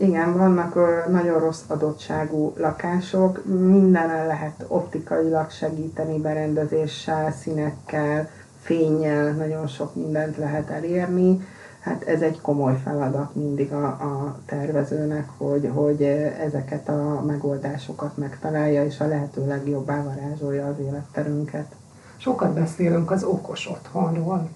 Igen, 0.00 0.36
vannak 0.36 0.74
nagyon 1.10 1.38
rossz 1.38 1.62
adottságú 1.66 2.52
lakások, 2.56 3.44
mindenen 3.44 4.26
lehet 4.26 4.64
optikailag 4.68 5.50
segíteni 5.50 6.18
berendezéssel, 6.18 7.32
színekkel, 7.32 8.28
fényjel, 8.60 9.32
nagyon 9.32 9.66
sok 9.66 9.94
mindent 9.94 10.36
lehet 10.36 10.70
elérni. 10.70 11.46
Hát 11.80 12.02
ez 12.02 12.20
egy 12.20 12.40
komoly 12.40 12.76
feladat 12.84 13.34
mindig 13.34 13.72
a, 13.72 13.84
a 13.86 14.38
tervezőnek, 14.46 15.28
hogy, 15.36 15.70
hogy 15.74 16.02
ezeket 16.44 16.88
a 16.88 17.22
megoldásokat 17.26 18.16
megtalálja, 18.16 18.84
és 18.84 19.00
a 19.00 19.06
lehető 19.06 19.46
legjobbá 19.46 20.02
varázsolja 20.02 20.66
az 20.66 20.78
életterünket. 20.78 21.74
Sokat 22.16 22.52
beszélünk 22.52 23.10
az 23.10 23.24
okos 23.24 23.68
otthonról. 23.68 24.48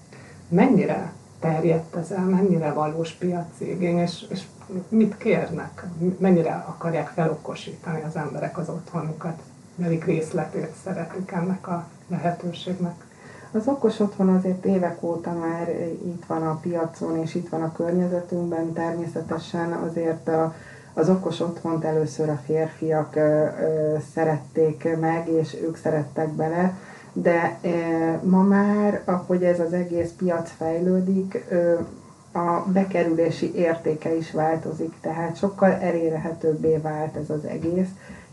Mennyire 0.47 1.11
terjedt 1.39 1.95
ez 1.95 2.11
el, 2.11 2.23
mennyire 2.23 2.73
valós 2.73 3.11
piaci 3.11 3.69
igény, 3.71 3.97
és, 3.97 4.25
és 4.29 4.43
mit 4.87 5.17
kérnek, 5.17 5.85
mennyire 6.17 6.65
akarják 6.67 7.07
felokosítani 7.07 8.01
az 8.07 8.15
emberek 8.15 8.57
az 8.57 8.69
otthonukat, 8.69 9.41
melyik 9.75 10.05
részletét 10.05 10.71
szeretik 10.83 11.31
ennek 11.31 11.67
a 11.67 11.87
lehetőségnek. 12.07 13.05
Az 13.51 13.67
okos 13.67 13.99
otthon 13.99 14.29
azért 14.29 14.65
évek 14.65 15.03
óta 15.03 15.31
már 15.31 15.69
itt 16.05 16.25
van 16.25 16.47
a 16.47 16.59
piacon, 16.59 17.17
és 17.21 17.35
itt 17.35 17.49
van 17.49 17.63
a 17.63 17.71
környezetünkben. 17.71 18.73
Természetesen 18.73 19.71
azért 19.71 20.27
a, 20.27 20.53
az 20.93 21.09
okos 21.09 21.39
otthont 21.39 21.83
először 21.83 22.29
a 22.29 22.41
férfiak 22.45 23.15
ö, 23.15 23.19
ö, 23.19 23.95
szerették 24.13 24.97
meg, 24.99 25.27
és 25.27 25.57
ők 25.61 25.77
szerettek 25.77 26.29
bele, 26.29 26.77
de 27.17 27.59
ma 28.23 28.41
már, 28.41 29.01
ahogy 29.05 29.43
ez 29.43 29.59
az 29.59 29.73
egész 29.73 30.11
piac 30.17 30.51
fejlődik, 30.57 31.45
a 32.31 32.63
bekerülési 32.73 33.55
értéke 33.55 34.15
is 34.15 34.31
változik, 34.31 34.93
tehát 35.01 35.37
sokkal 35.37 35.71
elérhetőbbé 35.71 36.77
vált 36.77 37.15
ez 37.15 37.29
az 37.29 37.45
egész, 37.45 37.87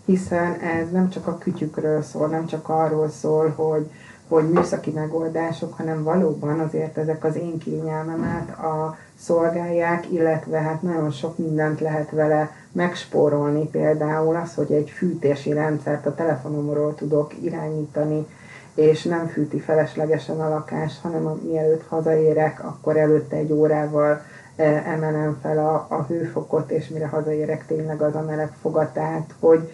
hiszen 0.04 0.52
ez 0.60 0.90
nem 0.90 1.10
csak 1.10 1.26
a 1.26 1.38
kütyükről 1.38 2.02
szól, 2.02 2.28
nem 2.28 2.46
csak 2.46 2.68
arról 2.68 3.08
szól, 3.08 3.52
hogy, 3.56 3.90
hogy 4.28 4.50
műszaki 4.50 4.90
megoldások, 4.90 5.74
hanem 5.76 6.02
valóban 6.02 6.60
azért 6.60 6.98
ezek 6.98 7.24
az 7.24 7.36
én 7.36 7.58
kényelmemet 7.58 8.58
a 8.58 8.96
szolgálják, 9.18 10.12
illetve 10.12 10.58
hát 10.58 10.82
nagyon 10.82 11.10
sok 11.10 11.38
mindent 11.38 11.80
lehet 11.80 12.10
vele 12.10 12.50
megspórolni, 12.72 13.68
például 13.68 14.36
az, 14.36 14.54
hogy 14.54 14.72
egy 14.72 14.90
fűtési 14.90 15.52
rendszert 15.52 16.06
a 16.06 16.14
telefonomról 16.14 16.94
tudok 16.94 17.32
irányítani, 17.42 18.26
és 18.74 19.02
nem 19.02 19.26
fűti 19.26 19.58
feleslegesen 19.58 20.40
a 20.40 20.48
lakást, 20.48 21.00
hanem 21.00 21.26
a, 21.26 21.38
mielőtt 21.50 21.84
hazaérek, 21.88 22.64
akkor 22.64 22.96
előtte 22.96 23.36
egy 23.36 23.52
órával 23.52 24.22
e, 24.56 24.64
emelem 24.86 25.38
fel 25.42 25.58
a, 25.58 25.86
a 25.88 26.04
hőfokot, 26.08 26.70
és 26.70 26.88
mire 26.88 27.06
hazaérek 27.06 27.66
tényleg 27.66 28.02
az 28.02 28.14
a 28.14 28.22
meleg 28.22 28.52
fogad, 28.60 28.88
tehát 28.88 29.34
hogy 29.40 29.70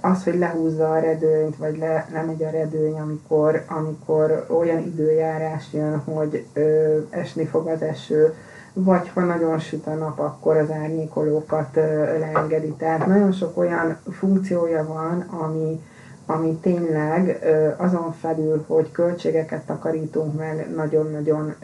az, 0.00 0.24
hogy 0.24 0.38
lehúzza 0.38 0.92
a 0.92 0.98
redőnyt, 0.98 1.56
vagy 1.56 1.78
le, 1.78 2.08
lemegy 2.12 2.42
a 2.42 2.50
redőny, 2.50 2.98
amikor, 2.98 3.64
amikor 3.66 4.46
olyan 4.48 4.78
időjárás 4.78 5.64
jön, 5.72 5.98
hogy 5.98 6.46
ö, 6.52 6.98
esni 7.10 7.44
fog 7.44 7.66
az 7.66 7.82
eső, 7.82 8.34
vagy 8.72 9.10
ha 9.14 9.20
nagyon 9.20 9.58
süt 9.58 9.86
a 9.86 9.94
nap, 9.94 10.18
akkor 10.18 10.56
az 10.56 10.70
árnyékolókat 10.70 11.76
ö, 11.76 12.18
leengedi. 12.18 12.72
Tehát 12.72 13.06
nagyon 13.06 13.32
sok 13.32 13.58
olyan 13.58 13.98
funkciója 14.10 14.86
van, 14.86 15.20
ami, 15.20 15.82
ami 16.26 16.58
tényleg 16.60 17.44
azon 17.76 18.12
felül, 18.12 18.64
hogy 18.66 18.90
költségeket 18.90 19.66
takarítunk 19.66 20.38
meg, 20.38 20.74
nagyon-nagyon 20.74 21.54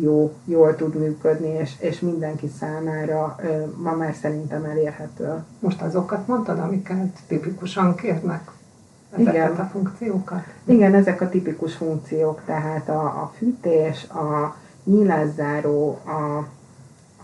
jó, 0.00 0.32
jól 0.44 0.76
tud 0.76 0.94
működni, 0.94 1.48
és, 1.48 1.72
és 1.78 2.00
mindenki 2.00 2.48
számára 2.58 3.36
ma 3.82 3.94
már 3.94 4.14
szerintem 4.14 4.64
elérhető. 4.64 5.44
Most 5.58 5.82
azokat 5.82 6.26
mondtad, 6.26 6.58
amiket 6.58 7.18
tipikusan 7.26 7.94
kérnek? 7.94 8.50
Ezeket 9.10 9.34
Igen. 9.34 9.50
a 9.56 9.64
funkciókat? 9.72 10.42
Igen, 10.64 10.94
ezek 10.94 11.20
a 11.20 11.28
tipikus 11.28 11.74
funkciók, 11.74 12.42
tehát 12.44 12.88
a, 12.88 13.04
a 13.04 13.32
fűtés, 13.36 14.04
a 14.08 14.56
nyílászáró, 14.84 15.98
a 16.04 16.46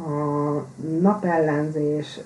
a 0.06 0.64
napellenzés, 1.00 2.20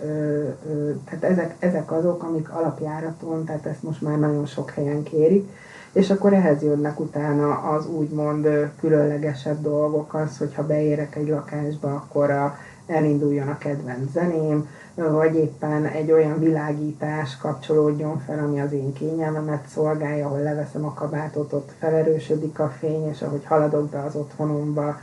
tehát 1.04 1.24
ezek, 1.24 1.54
ezek 1.58 1.92
azok, 1.92 2.22
amik 2.22 2.50
alapjáraton, 2.50 3.44
tehát 3.44 3.66
ezt 3.66 3.82
most 3.82 4.02
már 4.02 4.18
nagyon 4.18 4.46
sok 4.46 4.70
helyen 4.70 5.02
kérik, 5.02 5.48
és 5.92 6.10
akkor 6.10 6.32
ehhez 6.32 6.62
jönnek 6.62 7.00
utána 7.00 7.52
az 7.52 7.87
úgymond 7.87 8.48
különlegesebb 8.80 9.62
dolgok, 9.62 10.14
az, 10.14 10.38
hogyha 10.38 10.66
beérek 10.66 11.16
egy 11.16 11.28
lakásba, 11.28 11.94
akkor 11.94 12.30
a, 12.30 12.56
elinduljon 12.87 13.48
a 13.48 13.58
kedvenc 13.58 14.10
zeném, 14.12 14.68
vagy 14.94 15.34
éppen 15.34 15.84
egy 15.84 16.12
olyan 16.12 16.38
világítás 16.38 17.37
kapcsolódjon 17.37 18.18
fel, 18.18 18.38
ami 18.38 18.60
az 18.60 18.72
én 18.72 18.92
kényelmemet 18.92 19.66
szolgálja, 19.66 20.26
ahol 20.26 20.38
leveszem 20.38 20.84
a 20.84 20.94
kabátot, 20.94 21.52
ott 21.52 21.72
felerősödik 21.78 22.58
a 22.58 22.68
fény, 22.78 23.08
és 23.08 23.22
ahogy 23.22 23.44
haladok 23.44 23.88
be 23.88 24.02
az 24.02 24.14
otthonomba, 24.14 24.96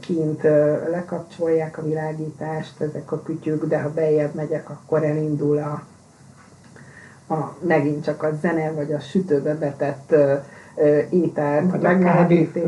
kint 0.00 0.42
lekapcsolják 0.90 1.78
a 1.78 1.82
világítást, 1.82 2.80
ezek 2.80 3.12
a 3.12 3.22
kütyük, 3.22 3.66
de 3.66 3.80
ha 3.80 3.90
bejebb 3.90 4.34
megyek, 4.34 4.70
akkor 4.70 5.04
elindul 5.04 5.58
a, 5.58 5.82
a 7.34 7.56
megint 7.66 8.04
csak 8.04 8.22
a 8.22 8.30
zene, 8.40 8.72
vagy 8.72 8.92
a 8.92 8.98
sütőbe 8.98 9.54
betett 9.54 10.14
ételt, 11.10 11.82
megmelegítés. 11.82 12.64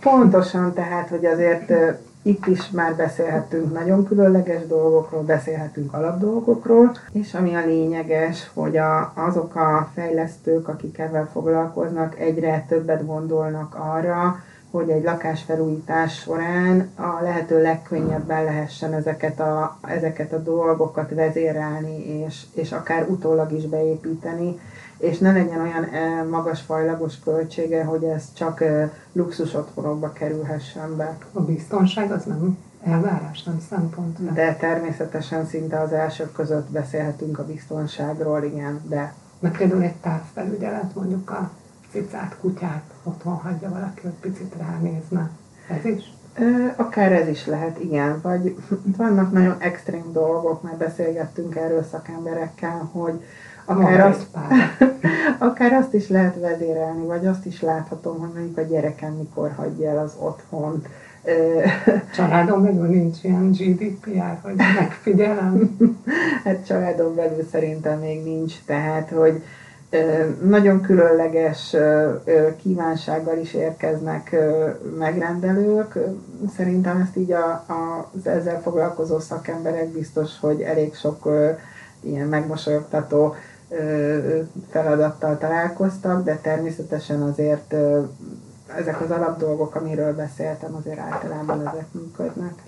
Pontosan, 0.00 0.72
tehát, 0.72 1.08
hogy 1.08 1.26
azért 1.26 1.72
itt 2.22 2.46
is 2.46 2.70
már 2.70 2.94
beszélhetünk 2.94 3.72
nagyon 3.72 4.06
különleges 4.06 4.66
dolgokról, 4.66 5.22
beszélhetünk 5.22 5.94
alapdolgokról, 5.94 6.96
és 7.12 7.34
ami 7.34 7.54
a 7.54 7.64
lényeges, 7.66 8.50
hogy 8.54 8.76
a, 8.76 9.12
azok 9.14 9.54
a 9.54 9.90
fejlesztők, 9.94 10.68
akik 10.68 10.98
ebben 10.98 11.28
foglalkoznak, 11.32 12.18
egyre 12.18 12.64
többet 12.68 13.06
gondolnak 13.06 13.74
arra, 13.74 14.42
hogy 14.70 14.90
egy 14.90 15.02
lakásfelújítás 15.02 16.18
során 16.18 16.90
a 16.96 17.22
lehető 17.22 17.62
legkönnyebben 17.62 18.44
lehessen 18.44 18.92
ezeket 18.92 19.40
a, 19.40 19.78
ezeket 19.86 20.32
a 20.32 20.42
dolgokat 20.42 21.14
vezérelni, 21.14 22.06
és, 22.06 22.42
és 22.54 22.72
akár 22.72 23.08
utólag 23.08 23.52
is 23.52 23.66
beépíteni, 23.66 24.58
és 24.98 25.18
ne 25.18 25.32
legyen 25.32 25.60
olyan 25.60 25.84
e, 25.84 26.22
magas 26.22 26.60
fajlagos 26.60 27.18
költsége, 27.18 27.84
hogy 27.84 28.04
ez 28.04 28.32
csak 28.32 28.60
e, 28.60 28.92
luxus 29.12 29.54
otthonokba 29.54 30.12
kerülhessen 30.12 30.96
be. 30.96 31.18
A 31.32 31.40
biztonság 31.40 32.10
az 32.10 32.24
nem 32.24 32.58
elvárás, 32.84 33.42
nem 33.42 33.60
szempont. 33.68 34.32
De 34.32 34.54
természetesen 34.54 35.46
szinte 35.46 35.80
az 35.80 35.92
elsők 35.92 36.32
között 36.32 36.70
beszélhetünk 36.70 37.38
a 37.38 37.46
biztonságról, 37.46 38.42
igen, 38.42 38.80
de... 38.88 39.14
Meg 39.40 39.56
például 39.56 39.82
egy 39.82 39.94
távfelügyelet 39.94 40.94
mondjuk 40.94 41.30
a 41.30 41.50
cicát, 41.90 42.36
kutyát 42.40 42.82
otthon 43.02 43.34
hagyja 43.34 43.68
valaki, 43.68 44.00
hogy 44.02 44.14
picit 44.20 44.54
ránézne. 44.58 45.30
Ez 45.68 45.84
is? 45.84 46.12
Akár 46.76 47.12
ez 47.12 47.28
is 47.28 47.46
lehet, 47.46 47.78
igen. 47.78 48.20
Vagy 48.22 48.56
vannak 48.96 49.32
nagyon 49.32 49.56
extrém 49.58 50.12
dolgok, 50.12 50.62
mert 50.62 50.76
beszélgettünk 50.76 51.56
erről 51.56 51.82
szakemberekkel, 51.82 52.88
hogy 52.92 53.22
akár 53.64 54.00
azt, 54.00 54.26
akár 55.48 55.72
azt 55.72 55.94
is 55.94 56.08
lehet 56.08 56.40
vezérelni, 56.40 57.06
vagy 57.06 57.26
azt 57.26 57.46
is 57.46 57.62
láthatom, 57.62 58.18
hogy 58.18 58.30
mondjuk 58.34 58.58
a 58.58 58.62
gyerekem 58.62 59.12
mikor 59.12 59.52
hagyja 59.56 59.90
el 59.90 59.98
az 59.98 60.12
otthont. 60.18 60.88
Családon 62.16 62.62
belül 62.62 62.86
nincs 62.86 63.16
ilyen 63.22 63.50
GDPR, 63.50 64.38
hogy 64.42 64.54
megfigyelem? 64.54 65.76
hát 66.44 66.66
családon 66.66 67.14
belül 67.14 67.46
szerintem 67.50 67.98
még 67.98 68.22
nincs, 68.24 68.54
tehát 68.66 69.10
hogy 69.10 69.42
nagyon 70.42 70.80
különleges 70.80 71.76
kívánsággal 72.56 73.38
is 73.38 73.54
érkeznek 73.54 74.36
megrendelők. 74.98 75.98
Szerintem 76.56 77.00
ezt 77.00 77.16
így 77.16 77.32
a, 77.32 77.50
a, 77.50 78.10
az 78.18 78.26
ezzel 78.26 78.60
foglalkozó 78.60 79.18
szakemberek 79.18 79.88
biztos, 79.88 80.38
hogy 80.40 80.60
elég 80.60 80.94
sok 80.94 81.28
ilyen 82.00 82.28
megmosolyogtató 82.28 83.34
feladattal 84.70 85.38
találkoztak, 85.38 86.24
de 86.24 86.36
természetesen 86.36 87.22
azért 87.22 87.74
ezek 88.76 89.00
az 89.00 89.10
alapdolgok, 89.10 89.74
amiről 89.74 90.14
beszéltem, 90.14 90.74
azért 90.74 90.98
általában 90.98 91.68
ezek 91.68 91.86
működnek. 91.92 92.67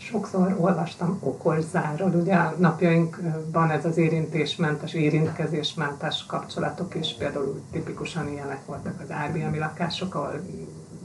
Sokszor 0.00 0.56
olvastam 0.58 1.18
okos 1.22 1.64
zárod, 1.64 2.14
ugye 2.14 2.34
a 2.34 2.54
napjainkban 2.58 3.70
ez 3.70 3.84
az 3.84 3.96
érintésmentes, 3.96 4.94
érintkezésmentes 4.94 6.24
kapcsolatok 6.26 6.94
is 6.94 7.14
például 7.18 7.62
tipikusan 7.72 8.28
ilyenek 8.28 8.66
voltak 8.66 9.00
az 9.00 9.10
Airbnb 9.10 9.54
lakások, 9.54 10.14
ahol 10.14 10.40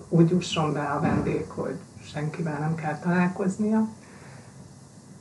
úgy 0.09 0.29
jusson 0.29 0.73
be 0.73 0.83
a 0.83 0.99
vendég, 0.99 1.45
hogy 1.47 1.75
senkivel 2.13 2.59
nem 2.59 2.75
kell 2.75 2.97
találkoznia. 2.97 3.87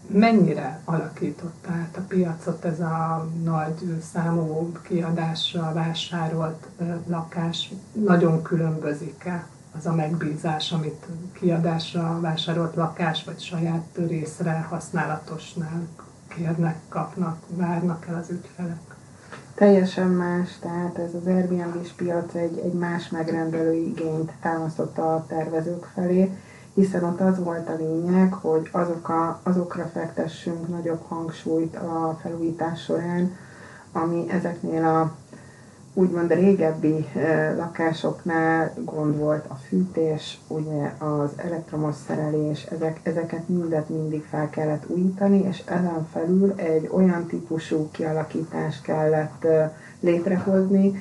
Mennyire 0.07 0.81
alakította 0.85 1.71
át 1.71 1.97
a 1.97 2.05
piacot 2.09 2.65
ez 2.65 2.81
a 2.81 3.29
nagy 3.43 4.03
számú 4.13 4.73
kiadásra 4.83 5.73
vásárolt 5.73 6.69
lakás? 7.07 7.73
Nagyon 7.93 8.43
különbözik-e 8.43 9.47
az 9.77 9.87
a 9.87 9.95
megbízás, 9.95 10.73
amit 10.73 11.07
kiadásra 11.33 12.19
vásárolt 12.21 12.75
lakás 12.75 13.25
vagy 13.25 13.41
saját 13.41 13.99
részre 14.09 14.67
használatosnál 14.69 15.89
kérnek, 16.29 16.77
kapnak, 16.89 17.39
várnak 17.49 18.07
el 18.09 18.15
az 18.15 18.31
ügyfelek? 18.31 18.95
Teljesen 19.55 20.09
más, 20.09 20.59
tehát 20.61 20.99
ez 20.99 21.15
az 21.15 21.27
Airbnb-s 21.27 21.91
piac 21.91 22.35
egy, 22.35 22.59
egy 22.59 22.73
más 22.73 23.09
megrendelő 23.09 23.73
igényt 23.73 24.33
támasztotta 24.41 25.15
a 25.15 25.25
tervezők 25.27 25.91
felé, 25.95 26.37
hiszen 26.75 27.05
ott 27.05 27.21
az 27.21 27.39
volt 27.39 27.69
a 27.69 27.77
lényeg, 27.77 28.33
hogy 28.33 28.69
azok 28.73 29.09
a, 29.09 29.41
azokra 29.43 29.91
fektessünk 29.93 30.69
nagyobb 30.69 31.03
hangsúlyt 31.09 31.77
a 31.77 32.19
felújítás 32.23 32.83
során, 32.83 33.37
ami 33.93 34.31
ezeknél 34.31 34.85
a 34.85 35.15
úgymond 35.95 36.31
a 36.31 36.35
régebbi 36.35 37.07
lakásoknál 37.57 38.73
gond 38.85 39.17
volt 39.17 39.45
a 39.49 39.55
fűtés, 39.55 40.39
ugye 40.47 40.93
az 40.99 41.31
elektromos 41.37 41.95
szerelés, 42.07 42.63
ezek, 42.65 43.01
ezeket 43.03 43.49
mindet 43.49 43.89
mindig 43.89 44.25
fel 44.25 44.51
kellett 44.51 44.85
újítani, 44.87 45.45
és 45.49 45.63
ezen 45.67 46.09
felül 46.13 46.53
egy 46.57 46.89
olyan 46.93 47.27
típusú 47.27 47.89
kialakítást 47.91 48.83
kellett 48.83 49.47
létrehozni, 50.01 50.93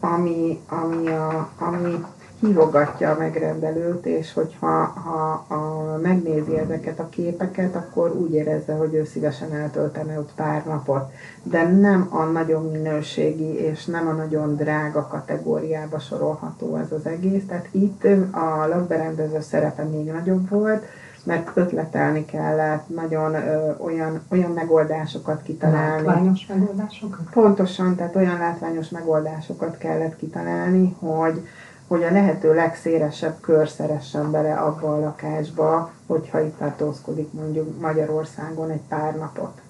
ami, 0.00 0.60
ami, 0.68 1.08
a, 1.08 1.50
ami 1.58 2.04
hívogatja 2.40 3.10
a 3.10 3.18
megrendelőt, 3.18 4.06
és 4.06 4.32
hogyha 4.32 4.84
ha, 4.84 5.44
ha 5.48 5.98
megnézi 6.02 6.58
ezeket 6.58 6.98
a 6.98 7.08
képeket, 7.08 7.74
akkor 7.74 8.16
úgy 8.16 8.32
érezze, 8.32 8.74
hogy 8.74 8.94
ő 8.94 9.04
szívesen 9.04 9.52
eltöltene 9.52 10.18
ott 10.18 10.32
pár 10.36 10.64
napot. 10.66 11.12
De 11.42 11.68
nem 11.68 12.08
a 12.10 12.22
nagyon 12.22 12.70
minőségi 12.70 13.54
és 13.54 13.84
nem 13.84 14.08
a 14.08 14.12
nagyon 14.12 14.56
drága 14.56 15.06
kategóriába 15.06 15.98
sorolható 15.98 16.76
ez 16.76 16.92
az 16.92 17.06
egész. 17.06 17.46
Tehát 17.46 17.68
itt 17.70 18.04
a 18.30 18.66
lakberendező 18.68 19.40
szerepe 19.40 19.82
még 19.82 20.06
nagyobb 20.12 20.48
volt, 20.48 20.84
mert 21.24 21.50
ötletelni 21.54 22.24
kellett, 22.24 22.88
nagyon 22.88 23.34
ö, 23.34 23.70
olyan, 23.78 24.20
olyan 24.30 24.50
megoldásokat 24.50 25.42
kitalálni. 25.42 26.06
Látványos 26.06 26.46
megoldásokat? 26.46 27.20
Pontosan, 27.30 27.94
tehát 27.96 28.16
olyan 28.16 28.38
látványos 28.38 28.88
megoldásokat 28.88 29.78
kellett 29.78 30.16
kitalálni, 30.16 30.96
hogy, 30.98 31.48
hogy 31.88 32.02
a 32.02 32.12
lehető 32.12 32.54
legszélesebb 32.54 33.40
kör 33.40 33.68
szeressen 33.68 34.30
bele 34.30 34.54
abba 34.54 34.94
a 34.94 35.00
lakásba, 35.00 35.92
hogyha 36.06 36.40
itt 36.40 36.58
tartózkodik 36.58 37.32
mondjuk 37.32 37.80
Magyarországon 37.80 38.70
egy 38.70 38.80
pár 38.88 39.16
napot. 39.16 39.60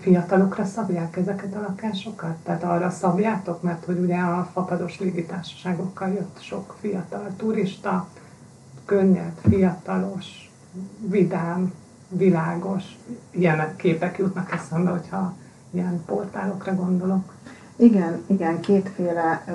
Fiatalokra 0.00 0.64
szabják 0.64 1.16
ezeket 1.16 1.54
a 1.54 1.60
lakásokat? 1.60 2.36
Tehát 2.42 2.62
arra 2.62 2.90
szabjátok, 2.90 3.62
mert 3.62 3.84
hogy 3.84 3.98
ugye 3.98 4.16
a 4.16 4.48
fapados 4.52 4.98
légitársaságokkal 4.98 6.08
jött 6.08 6.40
sok 6.40 6.76
fiatal 6.80 7.26
turista, 7.36 8.08
könnyed, 8.84 9.32
fiatalos, 9.48 10.50
vidám, 11.08 11.72
világos, 12.08 12.98
ilyen 13.30 13.76
képek 13.76 14.18
jutnak 14.18 14.52
eszembe, 14.52 14.90
hogyha 14.90 15.34
ilyen 15.70 16.02
portálokra 16.06 16.74
gondolok. 16.74 17.34
Igen, 17.76 18.22
igen, 18.26 18.60
kétféle 18.60 19.44
ö, 19.46 19.52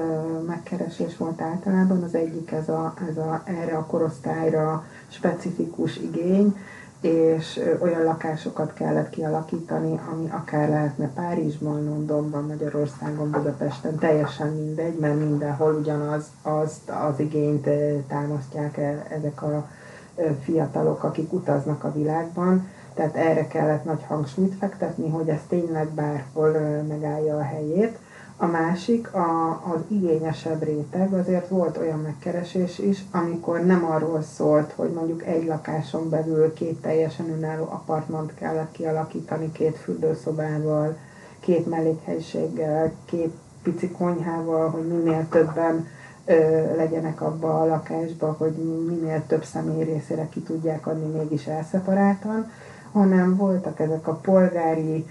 megkeresés 0.48 1.18
volt 1.18 1.42
általában. 1.42 2.04
Az 2.04 2.16
egyik 2.16 2.52
ez 2.52 2.70
a, 2.70 2.94
ez 3.10 3.18
a 3.18 3.42
erre 3.46 3.78
a 3.78 3.86
korosztályra 3.86 4.86
specifikus 5.08 5.98
igény, 5.98 6.58
és 7.02 7.58
ö, 7.58 7.80
olyan 7.80 8.04
lakásokat 8.04 8.74
kellett 8.74 9.10
kialakítani, 9.10 10.00
ami 10.12 10.30
akár 10.30 10.70
lehetne 10.70 11.08
Párizsban, 11.08 11.84
Londonban, 11.86 12.46
Magyarországon, 12.46 13.32
Budapesten, 13.32 13.96
teljesen 13.96 14.54
mindegy, 14.54 14.98
mert 15.00 15.20
mindenhol 15.20 15.74
ugyanaz 15.74 16.26
azt 16.42 16.90
az 16.90 17.20
igényt 17.20 17.68
ö, 17.68 17.98
támasztják 18.08 18.78
el 18.78 19.04
ezek 19.10 19.42
a 19.42 19.68
ö, 20.16 20.30
fiatalok, 20.44 21.04
akik 21.04 21.34
utaznak 21.34 21.84
a 21.84 21.94
világban. 21.94 22.68
Tehát 22.94 23.16
erre 23.16 23.48
kellett 23.48 23.84
nagy 23.84 24.04
hangsúlyt 24.08 24.56
fektetni, 24.56 25.10
hogy 25.10 25.30
ez 25.30 25.42
tényleg 25.48 25.88
bárhol 25.88 26.52
megállja 26.88 27.38
a 27.38 27.44
helyét 27.44 27.98
a 28.38 28.46
másik, 28.46 29.14
a, 29.14 29.50
az 29.50 29.80
igényesebb 29.88 30.64
réteg, 30.64 31.14
azért 31.14 31.48
volt 31.48 31.78
olyan 31.78 32.00
megkeresés 32.00 32.80
is, 32.80 33.04
amikor 33.12 33.66
nem 33.66 33.86
arról 33.86 34.22
szólt, 34.22 34.72
hogy 34.76 34.92
mondjuk 34.92 35.26
egy 35.26 35.46
lakáson 35.46 36.10
belül 36.10 36.54
két 36.54 36.82
teljesen 36.82 37.30
önálló 37.30 37.64
apartmant 37.64 38.34
kellett 38.36 38.72
kialakítani, 38.72 39.52
két 39.52 39.78
fürdőszobával, 39.78 40.98
két 41.40 41.70
mellékhelyiséggel, 41.70 42.92
két 43.06 43.34
pici 43.64 43.90
konyhával, 43.90 44.70
hogy 44.70 44.88
minél 44.88 45.28
többen 45.30 45.88
ö, 46.26 46.36
legyenek 46.76 47.22
abba 47.22 47.62
a 47.62 47.66
lakásba, 47.66 48.36
hogy 48.38 48.54
minél 48.88 49.24
több 49.28 49.44
személy 49.44 49.84
részére 49.84 50.28
ki 50.30 50.40
tudják 50.40 50.88
adni 50.88 51.18
mégis 51.18 51.46
elszeparáltan, 51.46 52.52
hanem 52.92 53.36
voltak 53.36 53.80
ezek 53.80 54.08
a 54.08 54.14
polgári 54.14 55.06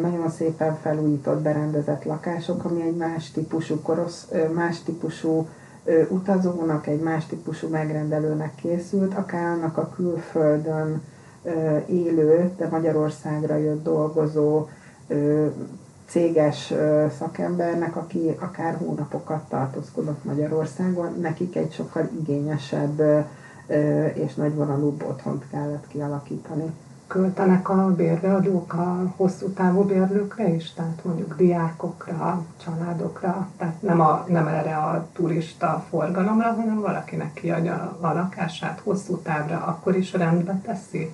nagyon 0.00 0.30
szépen 0.30 0.78
felújított, 0.82 1.42
berendezett 1.42 2.04
lakások, 2.04 2.64
ami 2.64 2.82
egy 2.82 2.96
más 2.96 3.30
típusú 3.30 3.80
korosz, 3.82 4.28
más 4.54 4.82
típusú 4.82 5.48
utazónak, 6.08 6.86
egy 6.86 7.00
más 7.00 7.26
típusú 7.26 7.68
megrendelőnek 7.68 8.54
készült, 8.54 9.14
akár 9.14 9.46
annak 9.46 9.76
a 9.76 9.90
külföldön 9.94 11.02
élő, 11.86 12.50
de 12.56 12.68
Magyarországra 12.68 13.56
jött 13.56 13.82
dolgozó 13.82 14.68
céges 16.06 16.72
szakembernek, 17.18 17.96
aki 17.96 18.36
akár 18.38 18.76
hónapokat 18.76 19.48
tartózkodott 19.48 20.24
Magyarországon, 20.24 21.18
nekik 21.20 21.56
egy 21.56 21.72
sokkal 21.72 22.08
igényesebb 22.20 23.26
és 24.14 24.34
nagyvonalúbb 24.34 25.04
otthont 25.08 25.44
kellett 25.50 25.86
kialakítani 25.88 26.72
költenek 27.06 27.68
a 27.68 27.94
bérbeadók 27.94 28.72
a 28.72 29.12
hosszú 29.16 29.48
távú 29.48 29.82
bérlőkre 29.82 30.48
is, 30.48 30.72
tehát 30.72 31.00
mondjuk 31.04 31.36
diákokra, 31.36 32.44
családokra, 32.64 33.48
tehát 33.56 33.82
nem, 33.82 34.00
a, 34.00 34.24
nem 34.28 34.46
erre 34.46 34.76
a 34.76 35.06
turista 35.12 35.84
forgalomra, 35.88 36.52
hanem 36.52 36.80
valakinek 36.80 37.32
kiadja 37.32 37.96
a 38.00 38.12
lakását 38.12 38.80
hosszú 38.80 39.16
távra, 39.16 39.64
akkor 39.66 39.96
is 39.96 40.12
rendbe 40.12 40.60
teszi? 40.64 41.10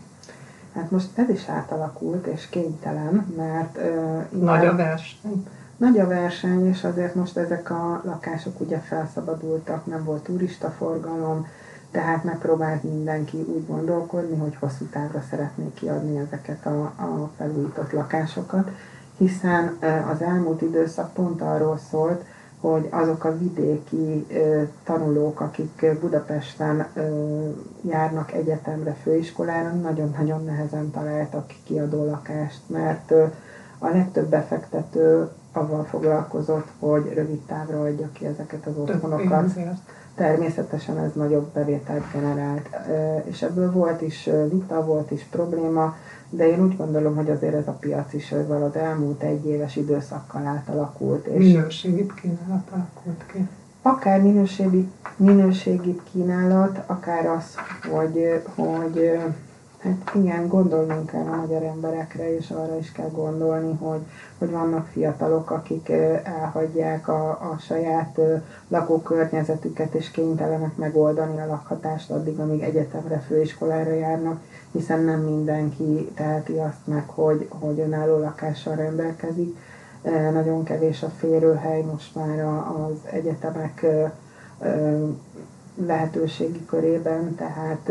Hát 0.75 0.91
most 0.91 1.09
ez 1.15 1.29
is 1.29 1.49
átalakult, 1.49 2.27
és 2.27 2.49
kénytelen, 2.49 3.35
mert... 3.37 3.77
Uh, 3.77 4.41
Nagy 4.43 4.67
a 4.67 4.77
verseny. 4.77 5.47
Nagy 5.77 5.99
a 5.99 6.07
verseny, 6.07 6.67
és 6.67 6.85
azért 6.85 7.15
most 7.15 7.37
ezek 7.37 7.71
a 7.71 8.01
lakások 8.05 8.61
ugye 8.61 8.79
felszabadultak, 8.79 9.87
nem 9.87 10.05
volt 10.05 10.23
turista 10.23 10.71
forgalom, 10.71 11.47
tehát 11.91 12.25
megpróbált 12.25 12.83
mindenki 12.83 13.37
úgy 13.37 13.67
gondolkodni, 13.67 14.37
hogy 14.37 14.57
hosszú 14.61 14.85
távra 14.85 15.23
szeretnék 15.31 15.75
kiadni 15.75 16.19
ezeket 16.19 16.67
a, 16.67 16.83
a 16.83 17.31
felújított 17.37 17.93
lakásokat, 17.93 18.71
hiszen 19.17 19.77
az 20.13 20.23
elmúlt 20.23 20.63
időszak 20.63 21.13
pont 21.13 21.41
arról 21.41 21.79
szólt, 21.91 22.25
hogy 22.61 22.89
azok 22.91 23.25
a 23.25 23.39
vidéki 23.39 24.27
tanulók, 24.85 25.41
akik 25.41 25.99
Budapesten 26.01 26.87
járnak 27.81 28.33
egyetemre, 28.33 28.97
főiskolára, 29.03 29.71
nagyon-nagyon 29.71 30.45
nehezen 30.45 30.91
találtak 30.91 31.53
kiadó 31.65 32.05
lakást, 32.05 32.61
mert 32.67 33.13
a 33.79 33.89
legtöbb 33.89 34.29
befektető 34.29 35.29
avval 35.53 35.85
foglalkozott, 35.85 36.69
hogy 36.79 37.13
rövid 37.15 37.41
távra 37.41 37.81
adja 37.81 38.09
ki 38.13 38.27
ezeket 38.27 38.67
az 38.67 38.77
otthonokat 38.77 39.53
természetesen 40.15 40.99
ez 40.99 41.13
nagyobb 41.15 41.53
bevételt 41.53 42.05
generált. 42.13 42.69
És 43.25 43.43
ebből 43.43 43.73
volt 43.73 44.01
is 44.01 44.29
vita, 44.51 44.85
volt 44.85 45.11
is 45.11 45.23
probléma, 45.31 45.97
de 46.31 46.49
én 46.49 46.63
úgy 46.63 46.77
gondolom, 46.77 47.17
hogy 47.17 47.31
azért 47.31 47.55
ez 47.55 47.69
a 47.69 47.77
piac 47.81 48.13
is 48.13 48.33
ezzel 48.33 48.63
az 48.63 48.77
elmúlt 48.77 49.23
egy 49.23 49.47
éves 49.47 49.77
időszakkal 49.77 50.47
átalakult. 50.47 51.27
És 51.27 51.45
minőségibb 51.45 52.15
kínálat 52.15 52.69
alakult 52.71 53.25
ki. 53.33 53.49
Akár 53.83 54.23
minőségi, 54.23 54.89
minőségibb 55.17 56.01
kínálat, 56.13 56.81
akár 56.87 57.27
az, 57.27 57.55
hogy, 57.91 58.43
hogy 58.55 59.19
Hát 59.83 60.11
igen, 60.15 60.49
gondolnunk 60.49 61.11
kell 61.11 61.27
a 61.27 61.37
magyar 61.37 61.63
emberekre, 61.63 62.35
és 62.37 62.51
arra 62.51 62.79
is 62.79 62.93
kell 62.93 63.11
gondolni, 63.11 63.77
hogy, 63.81 64.01
hogy 64.39 64.51
vannak 64.51 64.87
fiatalok, 64.87 65.51
akik 65.51 65.89
elhagyják 66.23 67.09
a, 67.09 67.29
a 67.31 67.57
saját 67.61 68.21
lakókörnyezetüket, 68.69 69.95
és 69.95 70.11
kénytelenek 70.11 70.77
megoldani 70.77 71.41
a 71.41 71.47
lakhatást 71.47 72.11
addig, 72.11 72.39
amíg 72.39 72.63
egyetemre, 72.63 73.19
főiskolára 73.19 73.93
járnak, 73.93 74.41
hiszen 74.73 75.01
nem 75.01 75.21
mindenki 75.21 76.11
teheti 76.15 76.57
azt 76.57 76.87
meg, 76.87 77.09
hogy, 77.09 77.49
hogy 77.49 77.81
önálló 77.81 78.19
lakással 78.19 78.75
rendelkezik. 78.75 79.57
Nagyon 80.33 80.65
kevés 80.65 81.03
a 81.03 81.09
férőhely 81.09 81.83
most 81.83 82.15
már 82.15 82.45
az 82.45 83.13
egyetemek 83.13 83.87
lehetőségi 85.87 86.65
körében, 86.67 87.35
tehát 87.35 87.91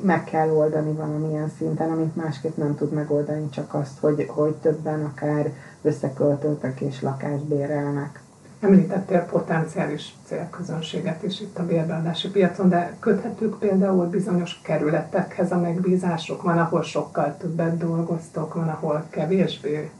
meg 0.00 0.24
kell 0.24 0.50
oldani 0.50 0.92
valamilyen 0.92 1.52
szinten, 1.58 1.90
amit 1.90 2.16
másképp 2.16 2.56
nem 2.56 2.76
tud 2.76 2.92
megoldani, 2.92 3.48
csak 3.48 3.74
azt, 3.74 3.98
hogy, 4.00 4.26
hogy 4.28 4.54
többen 4.54 5.04
akár 5.04 5.52
összeköltöltek 5.82 6.80
és 6.80 7.02
lakást 7.02 7.44
bérelnek. 7.44 8.20
Említettél 8.60 9.20
potenciális 9.20 10.14
célközönséget 10.24 11.22
is 11.22 11.40
itt 11.40 11.58
a 11.58 11.66
bérbeadási 11.66 12.28
piacon, 12.28 12.68
de 12.68 12.96
köthetők 13.00 13.58
például 13.58 14.06
bizonyos 14.06 14.60
kerületekhez 14.62 15.52
a 15.52 15.58
megbízások? 15.58 16.42
Van, 16.42 16.58
ahol 16.58 16.82
sokkal 16.82 17.36
többet 17.38 17.76
dolgoztok, 17.76 18.54
van, 18.54 18.68
ahol 18.68 19.06
kevésbé? 19.10 19.90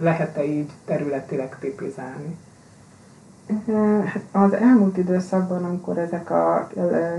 Lehet-e 0.00 0.44
így 0.44 0.70
területileg 0.84 1.56
tipizálni? 1.60 2.36
Hát 4.04 4.22
az 4.32 4.52
elmúlt 4.52 4.96
időszakban, 4.96 5.64
amikor 5.64 5.98
ezek 5.98 6.30
a 6.30 6.68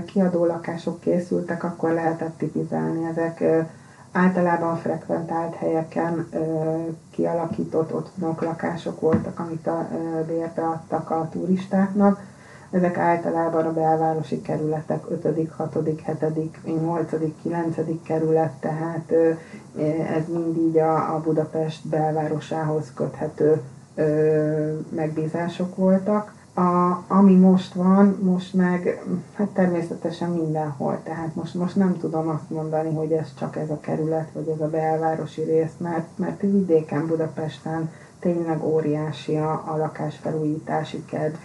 kiadó 0.06 0.44
lakások 0.44 1.00
készültek, 1.00 1.64
akkor 1.64 1.90
lehetett 1.90 2.38
tipizálni. 2.38 3.06
Ezek 3.06 3.44
általában 4.12 4.76
frekventált 4.76 5.54
helyeken 5.54 6.28
kialakított 7.10 7.94
otthonok, 7.94 8.42
lakások 8.42 9.00
voltak, 9.00 9.38
amit 9.38 9.66
a 9.66 9.88
bérbe 10.26 10.62
adtak 10.62 11.10
a 11.10 11.28
turistáknak. 11.32 12.20
Ezek 12.70 12.98
általában 12.98 13.66
a 13.66 13.72
belvárosi 13.72 14.42
kerületek 14.42 15.04
5., 15.10 15.50
6., 15.56 15.78
7., 15.84 16.64
8., 16.64 17.10
9. 17.42 17.76
kerület, 18.02 18.52
tehát 18.60 19.12
ez 20.16 20.28
mindig 20.28 20.76
a, 20.76 21.14
a 21.14 21.20
Budapest 21.20 21.88
belvárosához 21.88 22.92
köthető 22.94 23.62
megbízások 24.88 25.76
voltak. 25.76 26.34
A, 26.54 27.04
ami 27.08 27.34
most 27.34 27.74
van, 27.74 28.18
most 28.22 28.54
meg 28.54 29.02
hát 29.34 29.48
természetesen 29.48 30.30
mindenhol, 30.30 31.00
tehát 31.02 31.34
most, 31.34 31.54
most 31.54 31.76
nem 31.76 31.98
tudom 31.98 32.28
azt 32.28 32.50
mondani, 32.50 32.94
hogy 32.94 33.12
ez 33.12 33.34
csak 33.38 33.56
ez 33.56 33.70
a 33.70 33.80
kerület, 33.80 34.28
vagy 34.32 34.48
ez 34.48 34.60
a 34.60 34.68
belvárosi 34.68 35.42
rész, 35.42 35.72
mert, 35.78 36.06
mert 36.18 36.40
vidéken, 36.40 37.06
Budapesten 37.06 37.90
tényleg 38.18 38.64
óriási 38.64 39.36
a, 39.36 39.62
a 39.66 39.76
lakásfelújítási 39.76 41.04
kedv. 41.04 41.36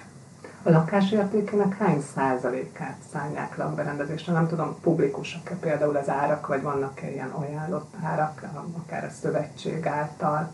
A 0.64 0.70
lakásértékének 0.70 1.78
hány 1.78 2.02
százalékát 2.16 2.98
szállják 3.14 3.58
lakberendezésre? 3.58 4.34
Nem 4.34 4.48
tudom, 4.48 4.78
publikusak-e 4.82 5.56
például 5.56 5.96
az 5.96 6.10
árak, 6.10 6.48
vagy 6.48 6.62
vannak-e 6.62 7.12
ilyen 7.12 7.30
ajánlott 7.30 7.94
árak, 8.04 8.44
akár 8.78 9.04
a 9.04 9.10
szövetség 9.22 9.88
által? 9.88 10.52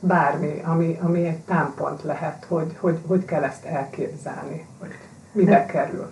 Bármi, 0.00 0.60
ami, 0.64 0.98
ami 1.02 1.26
egy 1.26 1.38
támpont 1.38 2.02
lehet, 2.02 2.44
hogy, 2.48 2.76
hogy 2.80 2.98
hogy 3.06 3.24
kell 3.24 3.42
ezt 3.42 3.64
elképzelni, 3.64 4.66
hogy 4.78 4.90
mibe 5.32 5.66
kerül. 5.66 6.10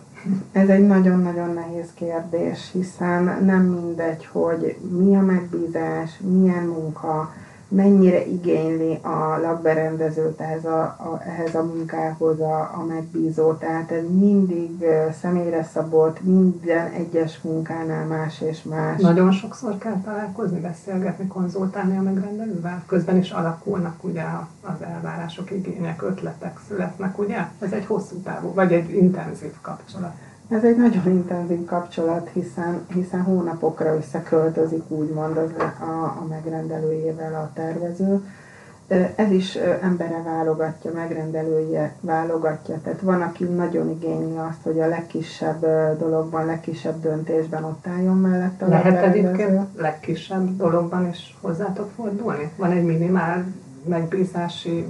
Ez 0.52 0.68
egy 0.68 0.86
nagyon-nagyon 0.86 1.54
nehéz 1.54 1.88
kérdés, 1.94 2.70
hiszen 2.72 3.44
nem 3.44 3.62
mindegy, 3.62 4.26
hogy 4.32 4.76
mi 4.90 5.16
a 5.16 5.20
megbízás, 5.20 6.10
milyen 6.20 6.64
munka, 6.64 7.32
mennyire 7.68 8.26
igényli 8.26 8.98
a 9.02 9.38
lakberendezőt 9.42 10.40
ehhez 10.40 10.64
a, 10.64 10.80
a, 10.80 11.20
ehhez 11.26 11.54
a 11.54 11.62
munkához 11.62 12.40
a, 12.40 12.58
a 12.60 12.84
megbízó. 12.88 13.52
Tehát 13.52 13.90
ez 13.90 14.02
mindig 14.10 14.84
személyre 15.20 15.62
szabott, 15.62 16.22
minden 16.22 16.86
egyes 16.92 17.40
munkánál 17.42 18.06
más 18.06 18.40
és 18.40 18.62
más. 18.62 19.00
Nagyon 19.00 19.32
sokszor 19.32 19.78
kell 19.78 20.00
találkozni, 20.04 20.60
beszélgetni, 20.60 21.26
konzultálni 21.26 21.96
a 21.96 22.02
megrendelővel. 22.02 22.82
Közben 22.86 23.16
is 23.16 23.30
alakulnak 23.30 24.04
ugye 24.04 24.24
az 24.60 24.82
elvárások, 24.94 25.50
igények, 25.50 26.02
ötletek 26.02 26.58
születnek, 26.68 27.18
ugye? 27.18 27.46
Ez 27.60 27.72
egy 27.72 27.86
hosszú 27.86 28.16
távú, 28.16 28.54
vagy 28.54 28.72
egy 28.72 28.90
intenzív 28.94 29.52
kapcsolat. 29.60 30.14
Ez 30.48 30.64
egy 30.64 30.76
nagyon 30.76 31.06
intenzív 31.06 31.64
kapcsolat, 31.64 32.30
hiszen, 32.32 32.86
hiszen 32.94 33.22
hónapokra 33.22 33.96
összeköltözik 33.96 34.90
úgymond 34.90 35.36
az, 35.36 35.50
a, 35.80 35.82
a 36.20 36.26
megrendelőjével 36.28 37.34
a 37.34 37.50
tervező. 37.54 38.22
Ez 39.16 39.30
is 39.30 39.54
embere 39.82 40.22
válogatja, 40.22 40.92
megrendelője 40.92 41.94
válogatja. 42.00 42.80
Tehát 42.82 43.00
van, 43.00 43.22
aki 43.22 43.44
nagyon 43.44 43.90
igényli 43.90 44.36
azt, 44.36 44.62
hogy 44.62 44.80
a 44.80 44.86
legkisebb 44.86 45.66
dologban, 45.98 46.46
legkisebb 46.46 47.00
döntésben 47.00 47.64
ott 47.64 47.86
álljon 47.86 48.16
mellett 48.16 48.62
a 48.62 48.68
Lehet 48.68 49.04
egyébként 49.04 49.60
legkisebb 49.76 50.56
dologban 50.56 51.08
is 51.08 51.36
hozzátok 51.40 51.90
fordulni? 51.96 52.50
Van 52.56 52.70
egy 52.70 52.84
minimál 52.84 53.44
megbízási 53.84 54.86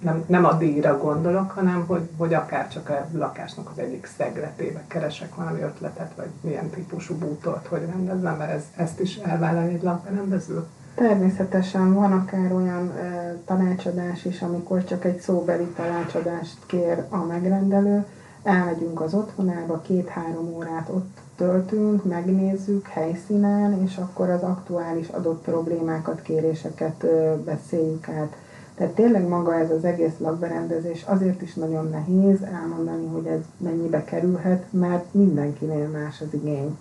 nem, 0.00 0.24
nem 0.26 0.44
a 0.44 0.52
díjra 0.52 0.98
gondolok, 0.98 1.50
hanem 1.50 1.84
hogy, 1.86 2.08
hogy 2.16 2.34
akár 2.34 2.68
csak 2.68 2.88
a 2.88 3.06
lakásnak 3.12 3.70
az 3.70 3.78
egyik 3.78 4.08
szegletébe 4.16 4.84
keresek 4.88 5.34
valami 5.34 5.60
ötletet, 5.60 6.12
vagy 6.16 6.28
milyen 6.40 6.70
típusú 6.70 7.14
bútort, 7.14 7.66
hogy 7.66 7.80
rendezzem, 7.86 8.36
mert 8.36 8.52
ez, 8.52 8.64
ezt 8.76 9.00
is 9.00 9.16
elvállal 9.16 9.62
egy 9.62 9.82
lakberendező. 9.82 10.64
Természetesen 10.94 11.94
van 11.94 12.12
akár 12.12 12.52
olyan 12.52 12.90
e, 12.90 13.36
tanácsadás 13.46 14.24
is, 14.24 14.42
amikor 14.42 14.84
csak 14.84 15.04
egy 15.04 15.20
szóbeli 15.20 15.64
tanácsadást 15.64 16.56
kér 16.66 17.04
a 17.08 17.16
megrendelő, 17.16 18.04
elmegyünk 18.42 19.00
az 19.00 19.14
otthonába, 19.14 19.80
két-három 19.80 20.54
órát 20.56 20.88
ott 20.88 21.18
töltünk, 21.36 22.04
megnézzük 22.04 22.86
helyszínen, 22.86 23.82
és 23.84 23.96
akkor 23.96 24.30
az 24.30 24.42
aktuális 24.42 25.08
adott 25.08 25.42
problémákat, 25.42 26.22
kéréseket 26.22 27.04
e, 27.04 27.36
beszéljük 27.36 28.08
át 28.08 28.36
tehát 28.78 28.94
tényleg 28.94 29.28
maga 29.28 29.54
ez 29.54 29.70
az 29.70 29.84
egész 29.84 30.18
lakberendezés 30.18 31.02
azért 31.06 31.42
is 31.42 31.54
nagyon 31.54 31.88
nehéz 31.90 32.42
elmondani, 32.42 33.06
hogy 33.06 33.26
ez 33.26 33.40
mennyibe 33.56 34.04
kerülhet, 34.04 34.64
mert 34.70 35.14
mindenkinél 35.14 35.88
más 35.88 36.20
az 36.20 36.34
igény. 36.34 36.76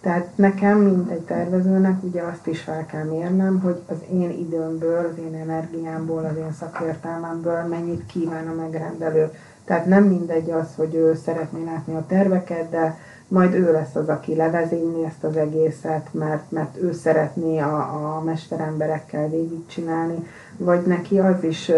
Tehát 0.00 0.28
nekem, 0.34 0.78
mint 0.78 1.10
egy 1.10 1.20
tervezőnek, 1.20 2.02
ugye 2.02 2.22
azt 2.22 2.46
is 2.46 2.60
fel 2.60 2.86
kell 2.86 3.04
mérnem, 3.04 3.60
hogy 3.60 3.80
az 3.86 3.96
én 4.12 4.30
időmből, 4.30 5.10
az 5.12 5.18
én 5.18 5.34
energiámból, 5.34 6.24
az 6.24 6.36
én 6.36 6.52
szakértelmemből 6.52 7.62
mennyit 7.62 8.06
kíván 8.06 8.48
a 8.48 8.54
megrendelő. 8.54 9.30
Tehát 9.64 9.86
nem 9.86 10.04
mindegy 10.04 10.50
az, 10.50 10.74
hogy 10.76 10.94
ő 10.94 11.14
szeretné 11.24 11.64
látni 11.64 11.94
a 11.94 12.04
terveket, 12.06 12.70
de 12.70 12.98
majd 13.32 13.54
ő 13.54 13.72
lesz 13.72 13.94
az, 13.94 14.08
aki 14.08 14.34
levezényli 14.34 15.04
ezt 15.04 15.24
az 15.24 15.36
egészet, 15.36 16.08
mert, 16.10 16.50
mert 16.50 16.76
ő 16.82 16.92
szeretné 16.92 17.58
a, 17.58 17.76
a 17.76 18.22
mesteremberekkel 18.24 19.28
végigcsinálni, 19.28 20.26
vagy 20.56 20.86
neki 20.86 21.18
az 21.18 21.44
is 21.44 21.68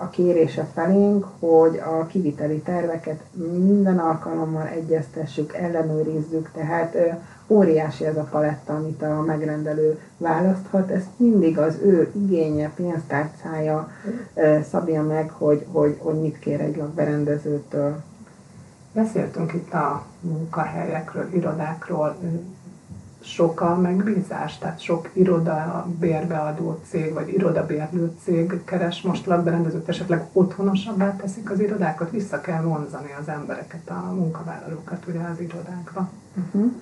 a 0.00 0.08
kérése 0.10 0.66
felénk, 0.74 1.26
hogy 1.38 1.76
a 1.76 2.06
kiviteli 2.06 2.58
terveket 2.60 3.20
minden 3.64 3.98
alkalommal 3.98 4.66
egyeztessük, 4.66 5.54
ellenőrizzük, 5.54 6.50
tehát 6.54 6.96
óriási 7.46 8.04
ez 8.04 8.16
a 8.16 8.28
paletta, 8.30 8.74
amit 8.74 9.02
a 9.02 9.22
megrendelő 9.26 9.98
választhat, 10.18 10.90
ezt 10.90 11.08
mindig 11.16 11.58
az 11.58 11.78
ő 11.82 12.10
igénye, 12.14 12.70
pénztárcája 12.76 13.88
szabja 14.70 15.02
meg, 15.02 15.30
hogy, 15.30 15.66
hogy, 15.72 15.96
hogy 15.98 16.20
mit 16.20 16.38
kér 16.38 16.60
egy 16.60 16.76
lakberendezőtől. 16.76 18.02
Beszéltünk 18.92 19.52
itt 19.52 19.72
a 19.72 20.04
munkahelyekről, 20.20 21.34
irodákról, 21.34 22.16
sok 23.20 23.60
a 23.60 23.76
megbízás, 23.76 24.58
tehát 24.58 24.80
sok 24.80 25.10
iroda 25.12 25.86
bérbeadó 25.98 26.80
cég, 26.88 27.12
vagy 27.12 27.28
irodabérlő 27.28 28.12
cég 28.22 28.64
keres 28.64 29.02
most 29.02 29.26
lakberendezőt, 29.26 29.88
esetleg 29.88 30.26
otthonosabbá 30.32 31.16
teszik 31.16 31.50
az 31.50 31.60
irodákat, 31.60 32.10
vissza 32.10 32.40
kell 32.40 32.62
vonzani 32.62 33.14
az 33.20 33.28
embereket, 33.28 33.90
a 33.90 34.12
munkavállalókat 34.14 35.06
ugye 35.06 35.20
az 35.20 35.40
irodákba. 35.40 36.10
Uh-huh. 36.36 36.72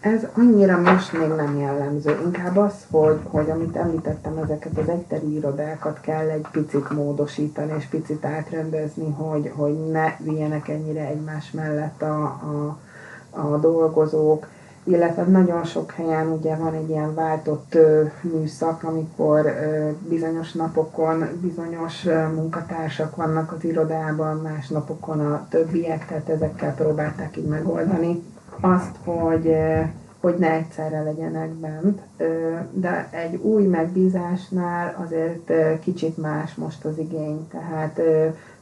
Ez 0.00 0.26
annyira 0.36 0.78
most 0.78 1.12
még 1.12 1.28
nem 1.28 1.58
jellemző. 1.58 2.20
Inkább 2.24 2.56
az, 2.56 2.72
hogy, 2.90 3.18
hogy 3.24 3.50
amit 3.50 3.76
említettem, 3.76 4.38
ezeket 4.38 4.78
az 4.78 4.88
egyterű 4.88 5.26
irodákat 5.36 6.00
kell 6.00 6.28
egy 6.28 6.46
picit 6.52 6.90
módosítani, 6.90 7.72
és 7.78 7.84
picit 7.84 8.24
átrendezni, 8.24 9.10
hogy, 9.10 9.52
hogy 9.54 9.90
ne 9.90 10.14
vigyenek 10.18 10.68
ennyire 10.68 11.06
egymás 11.06 11.50
mellett 11.50 12.02
a, 12.02 12.22
a, 12.22 12.78
a 13.30 13.56
dolgozók 13.58 14.46
illetve 14.84 15.22
nagyon 15.22 15.64
sok 15.64 15.90
helyen 15.90 16.26
ugye 16.28 16.56
van 16.56 16.74
egy 16.74 16.88
ilyen 16.88 17.14
váltott 17.14 17.74
ö, 17.74 18.02
műszak, 18.20 18.82
amikor 18.82 19.46
ö, 19.46 19.90
bizonyos 20.08 20.52
napokon 20.52 21.28
bizonyos 21.40 22.06
ö, 22.06 22.28
munkatársak 22.28 23.16
vannak 23.16 23.52
az 23.52 23.64
irodában, 23.64 24.36
más 24.36 24.68
napokon 24.68 25.20
a 25.20 25.46
többiek, 25.50 26.06
tehát 26.06 26.28
ezekkel 26.28 26.74
próbálták 26.74 27.36
így 27.36 27.46
megoldani. 27.46 28.22
Azt, 28.60 28.96
hogy 29.04 29.56
hogy 30.20 30.36
ne 30.38 30.50
egyszerre 30.50 31.02
legyenek 31.02 31.48
bent, 31.50 32.00
de 32.72 33.08
egy 33.10 33.34
új 33.34 33.62
megbízásnál 33.62 34.96
azért 35.06 35.52
kicsit 35.80 36.16
más 36.16 36.54
most 36.54 36.84
az 36.84 36.98
igény, 36.98 37.48
tehát 37.48 38.00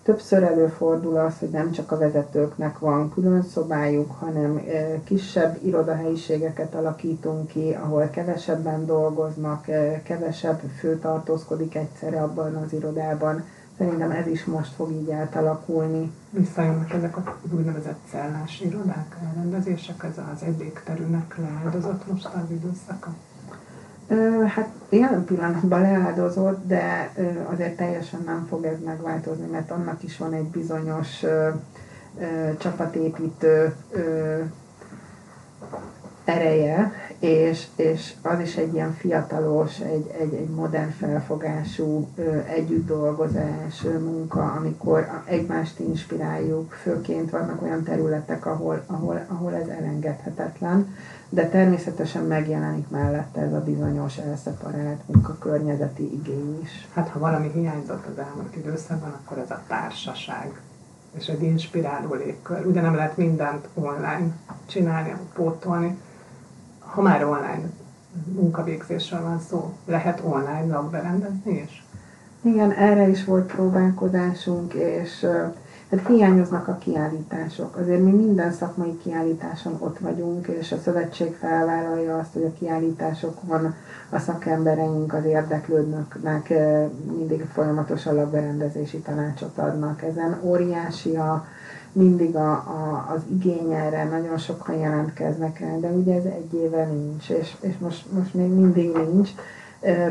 többször 0.02 0.42
előfordul 0.42 1.16
az, 1.16 1.38
hogy 1.38 1.48
nem 1.48 1.70
csak 1.70 1.92
a 1.92 1.98
vezetőknek 1.98 2.78
van 2.78 3.12
külön 3.12 3.42
szobájuk, 3.42 4.10
hanem 4.10 4.60
kisebb 5.04 5.58
irodahelyiségeket 5.62 6.74
alakítunk 6.74 7.46
ki, 7.46 7.76
ahol 7.82 8.08
kevesebben 8.08 8.86
dolgoznak, 8.86 9.64
kevesebb 10.02 10.60
fő 10.78 10.98
tartózkodik 10.98 11.74
egyszerre 11.74 12.22
abban 12.22 12.54
az 12.54 12.72
irodában. 12.72 13.44
Szerintem 13.78 14.10
ez 14.10 14.26
is 14.26 14.44
most 14.44 14.72
fog 14.72 14.90
így 14.90 15.10
átalakulni. 15.10 16.12
Visszajönnek 16.30 16.92
ezek 16.92 17.16
a 17.16 17.36
úgynevezett 17.50 17.98
cellás 18.10 18.60
irodák, 18.60 19.16
elrendezések, 19.26 20.04
ez 20.04 20.18
az 20.34 20.42
egy 20.42 20.58
légterűnek 20.58 21.36
leáldozott 21.38 22.10
most 22.10 22.24
az 22.24 22.50
időszaka? 22.50 23.14
Hát 24.46 24.68
jelen 24.88 25.24
pillanatban 25.24 25.80
leáldozott, 25.80 26.66
de 26.66 27.12
azért 27.50 27.76
teljesen 27.76 28.22
nem 28.24 28.46
fog 28.48 28.64
ez 28.64 28.76
megváltozni, 28.84 29.46
mert 29.46 29.70
annak 29.70 30.02
is 30.02 30.18
van 30.18 30.32
egy 30.32 30.46
bizonyos 30.46 31.24
csapatépítő 32.58 33.74
ereje, 36.28 36.92
és, 37.18 37.66
és 37.76 38.14
az 38.22 38.40
is 38.40 38.56
egy 38.56 38.74
ilyen 38.74 38.92
fiatalos, 38.92 39.80
egy, 39.80 40.10
egy, 40.20 40.34
egy 40.34 40.48
modern 40.48 40.90
felfogású 40.90 42.08
együttdolgozás 42.46 43.82
munka, 43.82 44.54
amikor 44.58 45.22
egymást 45.24 45.78
inspiráljuk, 45.78 46.72
főként 46.72 47.30
vannak 47.30 47.62
olyan 47.62 47.82
területek, 47.82 48.46
ahol, 48.46 48.82
ahol, 48.86 49.24
ahol 49.28 49.54
ez 49.54 49.68
elengedhetetlen, 49.68 50.94
de 51.28 51.48
természetesen 51.48 52.24
megjelenik 52.24 52.88
mellette 52.88 53.40
ez 53.40 53.52
a 53.52 53.62
bizonyos 53.64 54.16
elszeparált 54.16 55.00
munkakörnyezeti 55.06 56.12
igény 56.12 56.60
is. 56.62 56.88
Hát 56.94 57.08
ha 57.08 57.18
valami 57.18 57.50
hiányzott 57.54 58.06
az 58.06 58.18
elmúlt 58.18 58.56
időszakban, 58.56 59.16
akkor 59.22 59.38
ez 59.38 59.50
a 59.50 59.62
társaság 59.66 60.60
és 61.18 61.26
egy 61.26 61.42
inspiráló 61.42 62.14
légkör. 62.14 62.66
Ugye 62.66 62.80
nem 62.80 62.94
lehet 62.94 63.16
mindent 63.16 63.68
online 63.74 64.36
csinálni, 64.66 65.14
pótolni, 65.34 65.98
ha 66.88 67.02
már 67.02 67.24
online 67.24 67.70
munkavégzésről 68.32 69.22
van 69.22 69.40
szó, 69.40 69.72
lehet 69.86 70.20
online 70.24 70.66
lakberendezni 70.66 71.62
is? 71.64 71.86
Igen, 72.42 72.72
erre 72.72 73.08
is 73.08 73.24
volt 73.24 73.52
próbálkozásunk, 73.52 74.74
és 74.74 75.26
hát 75.90 76.06
hiányoznak 76.06 76.68
a 76.68 76.78
kiállítások. 76.78 77.76
Azért 77.76 78.02
mi 78.02 78.10
minden 78.10 78.52
szakmai 78.52 78.98
kiállításon 79.02 79.76
ott 79.78 79.98
vagyunk, 79.98 80.46
és 80.46 80.72
a 80.72 80.78
szövetség 80.78 81.34
felvállalja 81.34 82.18
azt, 82.18 82.32
hogy 82.32 82.44
a 82.44 82.52
kiállításokon 82.58 83.74
a 84.10 84.18
szakembereink, 84.18 85.14
az 85.14 85.24
érdeklődnöknek 85.24 86.52
mindig 87.16 87.44
folyamatosan 87.52 88.14
lakberendezési 88.14 88.98
tanácsot 88.98 89.58
adnak. 89.58 90.02
Ezen 90.02 90.40
óriási 90.42 91.16
a 91.16 91.46
mindig 91.98 92.36
a, 92.36 92.50
a, 92.50 93.08
az 93.14 93.20
igény 93.30 93.68
nagyon 94.10 94.38
sokan 94.38 94.74
jelentkeznek 94.74 95.58
rá, 95.60 95.76
de 95.76 95.88
ugye 95.88 96.14
ez 96.14 96.24
egy 96.24 96.54
éve 96.54 96.84
nincs, 96.84 97.30
és, 97.30 97.54
és 97.60 97.78
most, 97.78 98.12
most 98.12 98.34
még 98.34 98.48
mindig 98.48 98.92
nincs. 98.92 99.30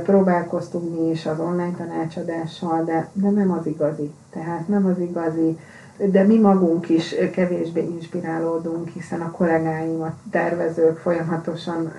Próbálkoztunk 0.03 0.99
mi 0.99 1.09
is 1.09 1.25
az 1.25 1.39
online 1.39 1.75
tanácsadással, 1.77 2.83
de, 2.83 3.09
de 3.13 3.29
nem 3.29 3.51
az 3.51 3.65
igazi. 3.65 4.11
Tehát 4.29 4.67
nem 4.67 4.85
az 4.85 4.99
igazi, 4.99 5.57
de 5.97 6.23
mi 6.23 6.37
magunk 6.39 6.89
is 6.89 7.15
kevésbé 7.31 7.81
inspirálódunk, 7.81 8.87
hiszen 8.87 9.21
a 9.21 9.31
kollégáim, 9.31 10.01
a 10.01 10.13
tervezők 10.31 10.97
folyamatosan 10.97 11.93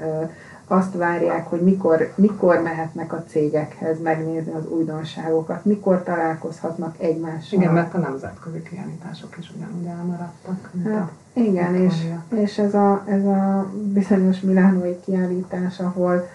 azt 0.68 0.94
várják, 0.94 1.46
hogy 1.46 1.60
mikor, 1.60 2.12
mikor 2.14 2.62
mehetnek 2.62 3.12
a 3.12 3.24
cégekhez 3.28 4.02
megnézni 4.02 4.52
az 4.52 4.66
újdonságokat, 4.68 5.64
mikor 5.64 6.02
találkozhatnak 6.02 6.94
egymással. 6.98 7.60
Igen, 7.60 7.72
mert 7.72 7.94
a 7.94 7.98
nemzetközi 7.98 8.62
kiállítások 8.62 9.36
is 9.38 9.52
ugyanúgy 9.56 9.86
elmaradtak. 9.86 10.70
Hát, 10.84 11.10
igen, 11.32 11.74
és, 11.74 11.94
és 12.34 12.58
ez, 12.58 12.74
a, 12.74 13.04
ez 13.06 13.24
a 13.24 13.70
bizonyos 13.72 14.40
milánói 14.40 15.00
kiállítás, 15.00 15.80
ahol 15.80 16.28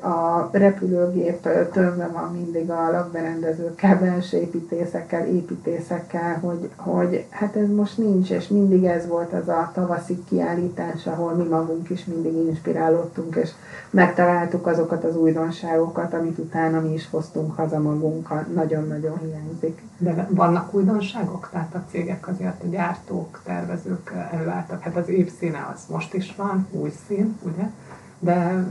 a 0.00 0.48
repülőgép 0.52 1.48
tömve 1.72 2.06
van 2.06 2.32
mindig 2.32 2.70
a 2.70 2.90
lakberendezőkkel, 2.90 3.98
belső 3.98 4.36
építészekkel, 4.36 5.26
építészekkel, 5.26 6.38
hogy, 6.40 6.70
hogy 6.76 7.26
hát 7.30 7.56
ez 7.56 7.68
most 7.68 7.98
nincs, 7.98 8.30
és 8.30 8.48
mindig 8.48 8.84
ez 8.84 9.06
volt 9.06 9.32
az 9.32 9.48
a 9.48 9.70
tavaszi 9.74 10.24
kiállítás, 10.28 11.06
ahol 11.06 11.32
mi 11.32 11.44
magunk 11.44 11.90
is 11.90 12.04
mindig 12.04 12.32
inspirálódtunk, 12.32 13.36
és 13.36 13.50
megtaláltuk 13.90 14.66
azokat 14.66 15.04
az 15.04 15.16
újdonságokat, 15.16 16.14
amit 16.14 16.38
utána 16.38 16.80
mi 16.80 16.92
is 16.92 17.08
hoztunk 17.10 17.56
haza 17.56 17.78
magunkkal. 17.78 18.46
Nagyon-nagyon 18.54 19.18
hiányzik. 19.18 19.82
De 19.98 20.28
vannak 20.30 20.74
újdonságok? 20.74 21.48
Tehát 21.52 21.74
a 21.74 21.84
cégek 21.90 22.28
azért, 22.28 22.62
a 22.62 22.66
gyártók, 22.66 23.40
tervezők 23.44 24.12
előálltak. 24.32 24.82
Hát 24.82 24.96
az 24.96 25.08
évszíne 25.08 25.68
az 25.74 25.80
most 25.90 26.14
is 26.14 26.34
van, 26.36 26.66
új 26.70 26.92
szín, 27.06 27.38
ugye? 27.42 27.70
De 28.18 28.64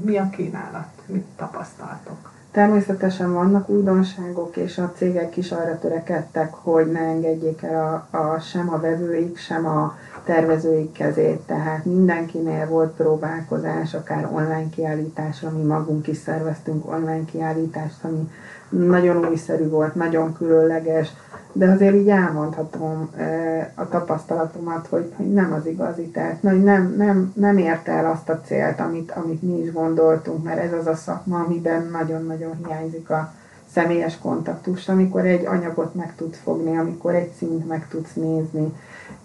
mi 0.00 0.16
a 0.16 0.28
kínálat? 0.30 0.88
Mit 1.06 1.24
tapasztaltok? 1.36 2.32
Természetesen 2.50 3.32
vannak 3.32 3.68
újdonságok, 3.68 4.56
és 4.56 4.78
a 4.78 4.92
cégek 4.96 5.36
is 5.36 5.52
arra 5.52 5.78
törekedtek, 5.78 6.54
hogy 6.54 6.90
ne 6.92 7.00
engedjék 7.00 7.62
el 7.62 8.06
a, 8.10 8.16
a, 8.16 8.38
sem 8.38 8.72
a 8.72 8.80
vevőik, 8.80 9.38
sem 9.38 9.66
a 9.66 9.96
tervezőik 10.24 10.92
kezét. 10.92 11.40
Tehát 11.40 11.84
mindenkinél 11.84 12.66
volt 12.66 12.96
próbálkozás, 12.96 13.94
akár 13.94 14.28
online 14.32 14.68
kiállításra, 14.70 15.50
mi 15.50 15.62
magunk 15.62 16.06
is 16.06 16.16
szerveztünk 16.16 16.86
online 16.90 17.24
kiállítást, 17.24 18.04
ami 18.04 18.30
nagyon 18.68 19.28
újszerű 19.28 19.68
volt, 19.68 19.94
nagyon 19.94 20.32
különleges, 20.32 21.08
de 21.52 21.70
azért 21.70 21.94
így 21.94 22.08
elmondhatom 22.08 23.10
a 23.74 23.88
tapasztalatomat, 23.88 24.86
hogy, 24.86 25.12
hogy 25.16 25.32
nem 25.32 25.52
az 25.52 25.66
igazi, 25.66 26.02
tehát 26.02 26.38
hogy 26.42 26.62
nem, 26.62 26.94
nem, 26.96 27.32
nem 27.36 27.58
érte 27.58 27.92
el 27.92 28.10
azt 28.10 28.28
a 28.28 28.40
célt, 28.40 28.80
amit, 28.80 29.10
amit 29.10 29.42
mi 29.42 29.58
is 29.58 29.72
gondoltunk, 29.72 30.44
mert 30.44 30.62
ez 30.62 30.72
az 30.72 30.86
a 30.86 30.94
szakma, 30.94 31.38
amiben 31.38 31.88
nagyon-nagyon 31.92 32.56
hiányzik 32.64 33.10
a 33.10 33.32
személyes 33.72 34.18
kontaktus, 34.18 34.88
amikor 34.88 35.26
egy 35.26 35.46
anyagot 35.46 35.94
meg 35.94 36.14
tudsz 36.16 36.38
fogni, 36.42 36.76
amikor 36.76 37.14
egy 37.14 37.32
színt 37.38 37.68
meg 37.68 37.88
tudsz 37.88 38.14
nézni, 38.14 38.72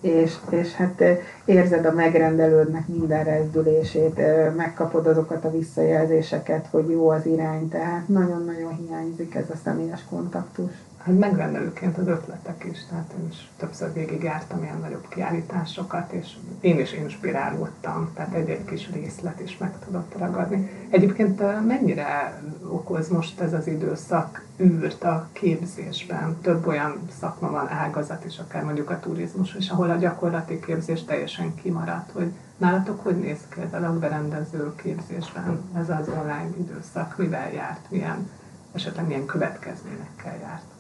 és, 0.01 0.35
és 0.49 0.73
hát 0.73 1.03
érzed 1.45 1.85
a 1.85 1.91
megrendelődnek 1.91 2.87
minden 2.87 3.23
rezdülését, 3.23 4.21
megkapod 4.55 5.07
azokat 5.07 5.45
a 5.45 5.51
visszajelzéseket, 5.51 6.67
hogy 6.71 6.89
jó 6.89 7.09
az 7.09 7.25
irány, 7.25 7.69
tehát 7.69 8.07
nagyon-nagyon 8.07 8.75
hiányzik 8.75 9.35
ez 9.35 9.49
a 9.49 9.57
személyes 9.63 10.03
kontaktus 10.09 10.71
hát 11.03 11.19
megrendelőként 11.19 11.97
az 11.97 12.07
ötletek 12.07 12.65
is, 12.71 12.85
tehát 12.89 13.13
én 13.19 13.27
is 13.29 13.49
többször 13.57 13.93
végigjártam 13.93 14.63
ilyen 14.63 14.77
nagyobb 14.77 15.07
kiállításokat, 15.07 16.11
és 16.11 16.27
én 16.59 16.79
is 16.79 16.93
inspirálódtam, 16.93 18.11
tehát 18.13 18.33
egy-egy 18.33 18.65
kis 18.65 18.89
részlet 18.93 19.39
is 19.39 19.57
meg 19.57 19.73
tudott 19.85 20.17
ragadni. 20.17 20.69
Egyébként 20.89 21.65
mennyire 21.67 22.41
okoz 22.67 23.09
most 23.09 23.39
ez 23.39 23.53
az 23.53 23.67
időszak 23.67 24.45
űrt 24.59 25.03
a 25.03 25.27
képzésben? 25.31 26.37
Több 26.41 26.67
olyan 26.67 27.09
szakma 27.19 27.51
van, 27.51 27.69
ágazat 27.69 28.25
is, 28.25 28.39
akár 28.39 28.63
mondjuk 28.63 28.89
a 28.89 28.99
turizmus 28.99 29.55
is, 29.55 29.69
ahol 29.69 29.89
a 29.89 29.95
gyakorlati 29.95 30.59
képzés 30.59 31.03
teljesen 31.03 31.55
kimaradt, 31.55 32.11
hogy 32.11 32.31
nálatok 32.57 33.03
hogy 33.03 33.17
néz 33.17 33.39
ki 33.49 33.59
a 33.71 33.79
lakberendező 33.79 34.75
képzésben 34.75 35.61
ez 35.77 35.89
az 35.89 36.07
online 36.07 36.49
időszak, 36.57 37.17
mivel 37.17 37.53
járt, 37.53 37.85
milyen 37.89 38.29
esetleg 38.73 39.07
milyen 39.07 39.25
következményekkel 39.25 40.37
járt? 40.41 40.72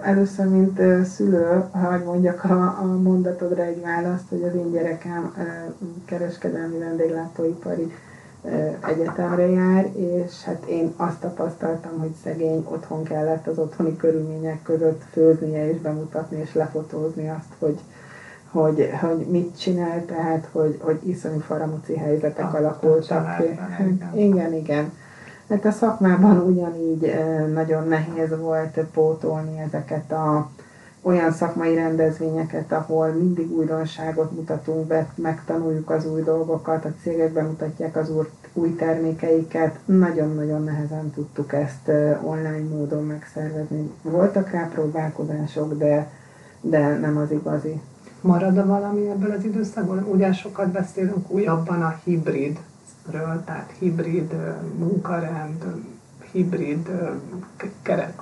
Először, 0.00 0.46
mint 0.46 0.80
szülő, 1.04 1.64
ha 1.70 1.98
mondjak 2.04 2.44
a, 2.44 2.78
a 2.80 2.98
mondatodra 3.02 3.62
egy 3.62 3.80
választ, 3.80 4.28
hogy 4.28 4.42
az 4.42 4.54
én 4.54 4.70
gyerekem 4.70 5.34
kereskedelmi 6.04 6.78
vendéglátóipari 6.78 7.92
egyetemre 8.86 9.48
jár, 9.48 9.90
és 9.96 10.42
hát 10.42 10.64
én 10.64 10.92
azt 10.96 11.20
tapasztaltam, 11.20 11.98
hogy 11.98 12.12
szegény 12.22 12.66
otthon 12.68 13.02
kellett 13.02 13.46
az 13.46 13.58
otthoni 13.58 13.96
körülmények 13.96 14.62
között 14.62 15.02
főznie 15.12 15.70
és 15.70 15.76
bemutatni 15.76 16.40
és 16.40 16.54
lefotózni 16.54 17.28
azt, 17.28 17.54
hogy, 17.58 17.78
hogy, 18.50 18.90
hogy 19.00 19.26
mit 19.30 19.58
csinál, 19.58 20.04
tehát 20.04 20.48
hogy, 20.52 20.78
hogy 20.80 21.08
iszonyú 21.08 21.38
faramúci 21.38 21.96
helyzetek 21.96 22.54
a, 22.54 22.56
alakultak 22.56 23.36
ki. 23.36 23.58
Igen, 24.20 24.52
igen. 24.52 24.92
Hát 25.48 25.64
a 25.64 25.70
szakmában 25.70 26.40
ugyanígy 26.40 27.14
nagyon 27.52 27.88
nehéz 27.88 28.38
volt 28.38 28.80
pótolni 28.92 29.58
ezeket 29.58 30.12
a 30.12 30.50
olyan 31.04 31.32
szakmai 31.32 31.74
rendezvényeket, 31.74 32.72
ahol 32.72 33.08
mindig 33.08 33.50
újdonságot 33.50 34.30
mutatunk 34.30 34.86
be, 34.86 35.08
megtanuljuk 35.14 35.90
az 35.90 36.06
új 36.06 36.22
dolgokat, 36.22 36.84
a 36.84 36.92
cégek 37.02 37.32
bemutatják 37.32 37.96
az 37.96 38.10
új, 38.52 38.74
termékeiket. 38.74 39.78
Nagyon-nagyon 39.84 40.64
nehezen 40.64 41.10
tudtuk 41.10 41.52
ezt 41.52 41.88
online 42.22 42.68
módon 42.68 43.06
megszervezni. 43.06 43.90
Voltak 44.02 44.50
rá 44.50 44.68
próbálkozások, 44.74 45.78
de, 45.78 46.10
de 46.60 46.98
nem 46.98 47.16
az 47.16 47.30
igazi. 47.30 47.80
Marad-e 48.20 48.62
valami 48.62 49.08
ebből 49.08 49.30
az 49.30 49.44
időszakból? 49.44 50.06
Ugye 50.10 50.32
sokat 50.32 50.68
beszélünk 50.68 51.30
újabban 51.30 51.82
a 51.82 51.98
hibridről, 53.04 53.44
tehát 53.44 53.72
hibrid 53.78 54.34
munkarend, 54.78 55.64
hibrid 56.32 56.88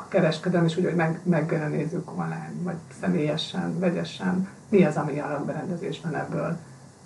kereskedelem 0.09 0.65
is 0.65 0.77
úgy, 0.77 0.85
hogy 0.85 0.95
meg, 0.95 1.21
megnézzük 1.23 2.11
online, 2.19 2.53
vagy 2.63 2.77
személyesen, 3.01 3.79
vegyesen, 3.79 4.49
mi 4.69 4.85
az, 4.85 4.97
ami 4.97 5.19
a 5.19 5.29
lakberendezésben 5.29 6.15
ebből 6.15 6.57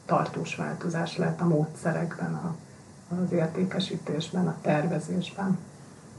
tartós 0.06 0.56
változás 0.56 1.16
lehet 1.16 1.40
a 1.40 1.46
módszerekben, 1.46 2.34
a, 2.34 2.54
az 3.22 3.32
értékesítésben, 3.32 4.46
a 4.46 4.56
tervezésben. 4.62 5.58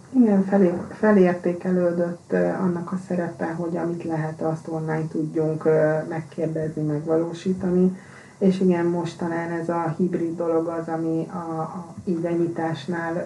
Igen, 0.09 0.43
felé, 0.45 0.73
felértékelődött 0.99 2.33
annak 2.33 2.91
a 2.91 2.99
szerepe, 3.07 3.45
hogy 3.45 3.77
amit 3.77 4.03
lehet, 4.03 4.41
azt 4.41 4.67
online 4.67 5.07
tudjunk 5.07 5.63
megkérdezni, 6.07 6.81
megvalósítani. 6.81 7.97
És 8.37 8.59
igen, 8.59 8.85
most 8.85 9.17
talán 9.17 9.51
ez 9.51 9.69
a 9.69 9.95
hibrid 9.97 10.35
dolog 10.35 10.67
az, 10.67 10.87
ami 10.87 11.27
a, 11.31 11.59
a 11.61 11.95
irányításnál 12.03 13.25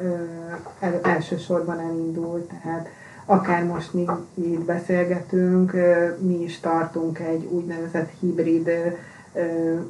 el, 0.79 0.99
elsősorban 1.03 1.79
elindult, 1.79 2.51
tehát 2.63 2.87
akár 3.25 3.63
most 3.63 3.93
mi 3.93 4.05
itt 4.33 4.65
beszélgetünk, 4.65 5.73
mi 6.19 6.43
is 6.43 6.59
tartunk 6.59 7.19
egy 7.19 7.45
úgynevezett 7.45 8.09
hibrid 8.19 8.69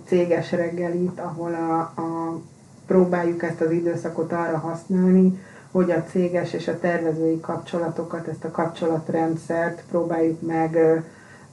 céges 0.06 0.52
reggelit, 0.52 1.20
ahol 1.20 1.54
a, 1.54 1.80
a, 2.02 2.40
próbáljuk 2.88 3.44
ezt 3.44 3.62
az 3.62 3.72
időszakot 3.72 4.32
arra 4.32 4.58
használni, 4.58 5.40
hogy 5.72 5.92
a 5.92 6.04
céges 6.04 6.54
és 6.54 6.68
a 6.68 6.80
tervezői 6.80 7.40
kapcsolatokat, 7.40 8.28
ezt 8.28 8.44
a 8.44 8.52
kapcsolatrendszert 8.52 9.84
próbáljuk 9.90 10.42
meg 10.42 10.76
ö, 10.76 10.96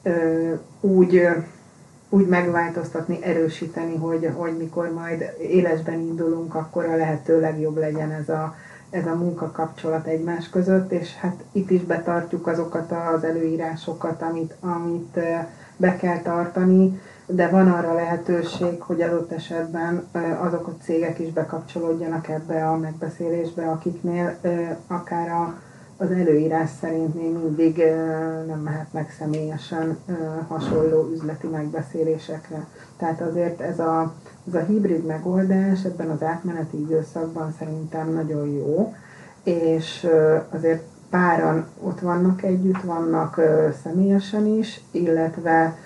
ö, 0.02 0.54
úgy, 0.80 1.22
úgy 2.08 2.26
megváltoztatni, 2.26 3.18
erősíteni, 3.22 3.96
hogy, 3.96 4.30
hogy 4.34 4.56
mikor 4.56 4.92
majd 4.92 5.34
élesben 5.38 6.00
indulunk, 6.00 6.54
akkor 6.54 6.84
a 6.84 6.96
lehető 6.96 7.40
legjobb 7.40 7.76
legyen 7.76 8.10
ez 8.12 8.28
a, 8.28 8.54
ez 8.90 9.06
a 9.06 9.14
munkakapcsolat 9.14 10.06
egymás 10.06 10.48
között, 10.50 10.92
és 10.92 11.16
hát 11.16 11.44
itt 11.52 11.70
is 11.70 11.82
betartjuk 11.82 12.46
azokat 12.46 12.92
az 13.14 13.24
előírásokat, 13.24 14.22
amit, 14.22 14.54
amit 14.60 15.18
be 15.76 15.96
kell 15.96 16.18
tartani, 16.18 17.00
de 17.26 17.48
van 17.48 17.68
arra 17.68 17.94
lehetőség, 17.94 18.80
hogy 18.80 19.02
adott 19.02 19.32
esetben 19.32 20.06
azok 20.40 20.66
a 20.66 20.76
cégek 20.82 21.18
is 21.18 21.32
bekapcsolódjanak 21.32 22.28
ebbe 22.28 22.68
a 22.68 22.76
megbeszélésbe, 22.76 23.66
akiknél 23.66 24.38
akár 24.86 25.28
a, 25.28 25.58
az 26.00 26.10
előírás 26.10 26.70
szerint 26.80 27.14
még 27.14 27.32
mindig 27.32 27.76
nem 28.46 28.60
mehetnek 28.60 29.14
személyesen 29.18 29.98
hasonló 30.48 31.10
üzleti 31.12 31.46
megbeszélésekre. 31.46 32.66
Tehát 32.96 33.20
azért 33.20 33.60
ez 33.60 33.78
a, 33.78 34.14
ez 34.48 34.54
a 34.54 34.64
hibrid 34.64 35.04
megoldás 35.04 35.84
ebben 35.84 36.10
az 36.10 36.22
átmeneti 36.22 36.80
időszakban 36.80 37.54
szerintem 37.58 38.12
nagyon 38.12 38.48
jó, 38.48 38.94
és 39.42 40.06
azért 40.50 40.82
páran 41.10 41.66
ott 41.82 42.00
vannak 42.00 42.42
együtt, 42.42 42.82
vannak 42.82 43.40
személyesen 43.82 44.46
is, 44.46 44.80
illetve 44.90 45.76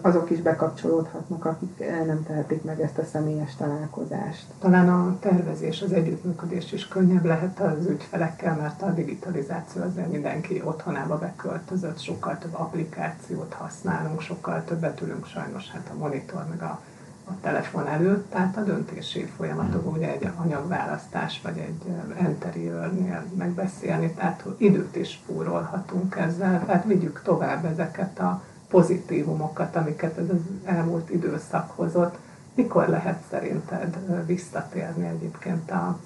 azok 0.00 0.30
is 0.30 0.40
bekapcsolódhatnak, 0.40 1.44
akik 1.44 1.78
nem 2.06 2.22
tehetik 2.26 2.62
meg 2.62 2.80
ezt 2.80 2.98
a 2.98 3.04
személyes 3.04 3.54
találkozást. 3.56 4.46
Talán 4.58 4.88
a 4.88 5.16
tervezés, 5.20 5.82
az 5.82 5.92
együttműködés 5.92 6.72
is 6.72 6.88
könnyebb 6.88 7.24
lehet 7.24 7.60
az 7.60 7.86
ügyfelekkel, 7.86 8.56
mert 8.56 8.82
a 8.82 8.90
digitalizáció 8.90 9.82
azért 9.82 10.10
mindenki 10.12 10.62
otthonába 10.64 11.18
beköltözött, 11.18 12.00
sokkal 12.00 12.38
több 12.38 12.54
applikációt 12.54 13.52
használunk, 13.52 14.20
sokkal 14.20 14.64
többet 14.64 15.00
ülünk 15.00 15.26
sajnos 15.26 15.70
hát 15.70 15.90
a 15.94 15.98
monitor 15.98 16.46
meg 16.48 16.62
a, 16.62 16.80
a 17.24 17.32
telefon 17.40 17.86
előtt, 17.86 18.30
tehát 18.30 18.56
a 18.56 18.62
döntési 18.62 19.24
folyamatok, 19.24 19.92
ugye 19.92 20.12
egy 20.12 20.30
anyagválasztás 20.36 21.40
vagy 21.42 21.58
egy 21.58 21.86
interiőrnél 22.20 23.24
megbeszélni, 23.36 24.12
tehát 24.12 24.44
időt 24.56 24.96
is 24.96 25.10
spórolhatunk 25.10 26.16
ezzel, 26.16 26.64
tehát 26.66 26.84
vigyük 26.84 27.20
tovább 27.24 27.64
ezeket 27.64 28.18
a 28.18 28.42
pozitívumokat, 28.72 29.76
amiket 29.76 30.18
ez 30.18 30.28
az 30.28 30.40
elmúlt 30.64 31.10
időszak 31.10 31.70
hozott. 31.70 32.18
Mikor 32.54 32.88
lehet 32.88 33.22
szerinted 33.30 33.98
visszatérni 34.26 35.06
egyébként 35.06 35.70
a, 35.70 35.98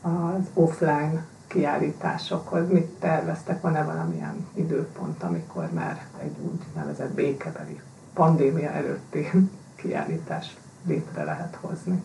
az 0.00 0.44
offline 0.54 1.24
kiállításokhoz? 1.46 2.68
Mit 2.68 2.86
terveztek? 2.86 3.60
Van-e 3.60 3.82
valamilyen 3.84 4.46
időpont, 4.54 5.22
amikor 5.22 5.68
már 5.72 6.06
egy 6.22 6.36
úgynevezett 6.52 7.14
békebeli 7.14 7.80
pandémia 8.14 8.70
előtti 8.70 9.30
kiállítás 9.82 10.56
létre 10.86 11.24
lehet 11.24 11.58
hozni? 11.60 12.02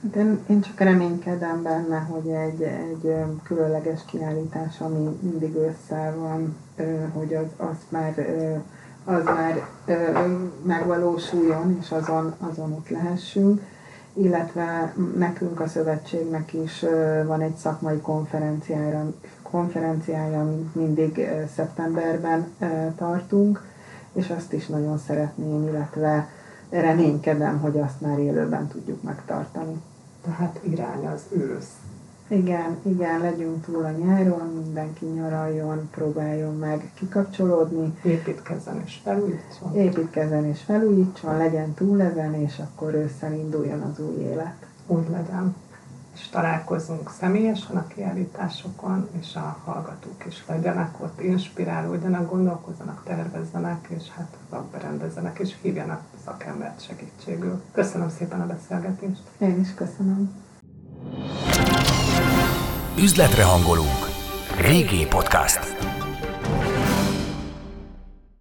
De 0.00 0.20
én 0.48 0.60
csak 0.60 0.80
reménykedem 0.80 1.62
benne, 1.62 1.98
hogy 1.98 2.28
egy, 2.28 2.62
egy 2.62 3.14
különleges 3.42 4.00
kiállítás, 4.06 4.80
ami 4.80 5.18
mindig 5.20 5.54
össze 5.54 6.14
van, 6.16 6.56
hogy 7.12 7.34
az, 7.34 7.46
az 7.56 7.76
már 7.88 8.18
az 9.08 9.24
már 9.24 9.66
ö, 9.86 9.94
megvalósuljon, 10.62 11.78
és 11.80 11.90
azon, 11.90 12.34
azon 12.38 12.72
ott 12.72 12.88
lehessünk. 12.88 13.60
Illetve 14.12 14.94
nekünk 15.16 15.60
a 15.60 15.68
szövetségnek 15.68 16.52
is 16.52 16.82
ö, 16.82 17.22
van 17.26 17.40
egy 17.40 17.56
szakmai 17.56 18.00
konferenciára, 18.00 19.04
konferenciája, 19.42 20.40
amit 20.40 20.74
mindig 20.74 21.18
ö, 21.18 21.42
szeptemberben 21.54 22.46
ö, 22.58 22.66
tartunk, 22.96 23.62
és 24.12 24.30
azt 24.30 24.52
is 24.52 24.66
nagyon 24.66 24.98
szeretném, 24.98 25.68
illetve 25.68 26.28
reménykedem, 26.70 27.58
hogy 27.58 27.78
azt 27.78 28.00
már 28.00 28.18
élőben 28.18 28.66
tudjuk 28.66 29.02
megtartani. 29.02 29.82
Tehát 30.24 30.60
irány 30.62 31.06
az 31.06 31.22
ősz. 31.30 31.72
Igen, 32.30 32.76
igen, 32.82 33.20
legyünk 33.20 33.64
túl 33.64 33.84
a 33.84 33.90
nyáron, 33.90 34.62
mindenki 34.64 35.04
nyaraljon, 35.04 35.88
próbáljon 35.90 36.56
meg 36.56 36.90
kikapcsolódni. 36.94 37.98
Építkezzen 38.02 38.82
és 38.84 39.00
felújítson. 39.02 39.74
Építkezzen 39.74 40.44
és 40.44 40.60
felújítson, 40.60 41.36
legyen 41.36 41.74
túl 41.74 42.02
ezen, 42.02 42.34
és 42.34 42.58
akkor 42.58 42.94
ősszel 42.94 43.32
induljon 43.32 43.80
az 43.80 44.00
új 44.00 44.22
élet. 44.22 44.66
Úgy 44.86 45.08
legyen. 45.10 45.56
És 46.14 46.28
találkozunk 46.28 47.10
személyesen 47.10 47.76
a 47.76 47.86
kiállításokon, 47.86 49.08
és 49.20 49.34
a 49.34 49.58
hallgatók 49.64 50.26
is 50.26 50.44
legyenek 50.46 51.00
ott, 51.00 51.20
inspirálódjanak, 51.20 52.30
gondolkozzanak, 52.30 53.02
tervezzenek, 53.04 53.86
és 53.88 54.10
hát 54.10 54.36
berendezzenek, 54.72 55.38
és 55.38 55.54
hívjanak 55.60 56.02
szakembert 56.24 56.82
segítségül. 56.82 57.62
Köszönöm 57.72 58.10
szépen 58.10 58.40
a 58.40 58.46
beszélgetést. 58.46 59.22
Én 59.38 59.60
is 59.60 59.74
köszönöm. 59.74 60.46
Üzletre 63.02 63.42
hangolunk. 63.42 64.08
Régi 64.60 65.06
podcast. 65.06 65.97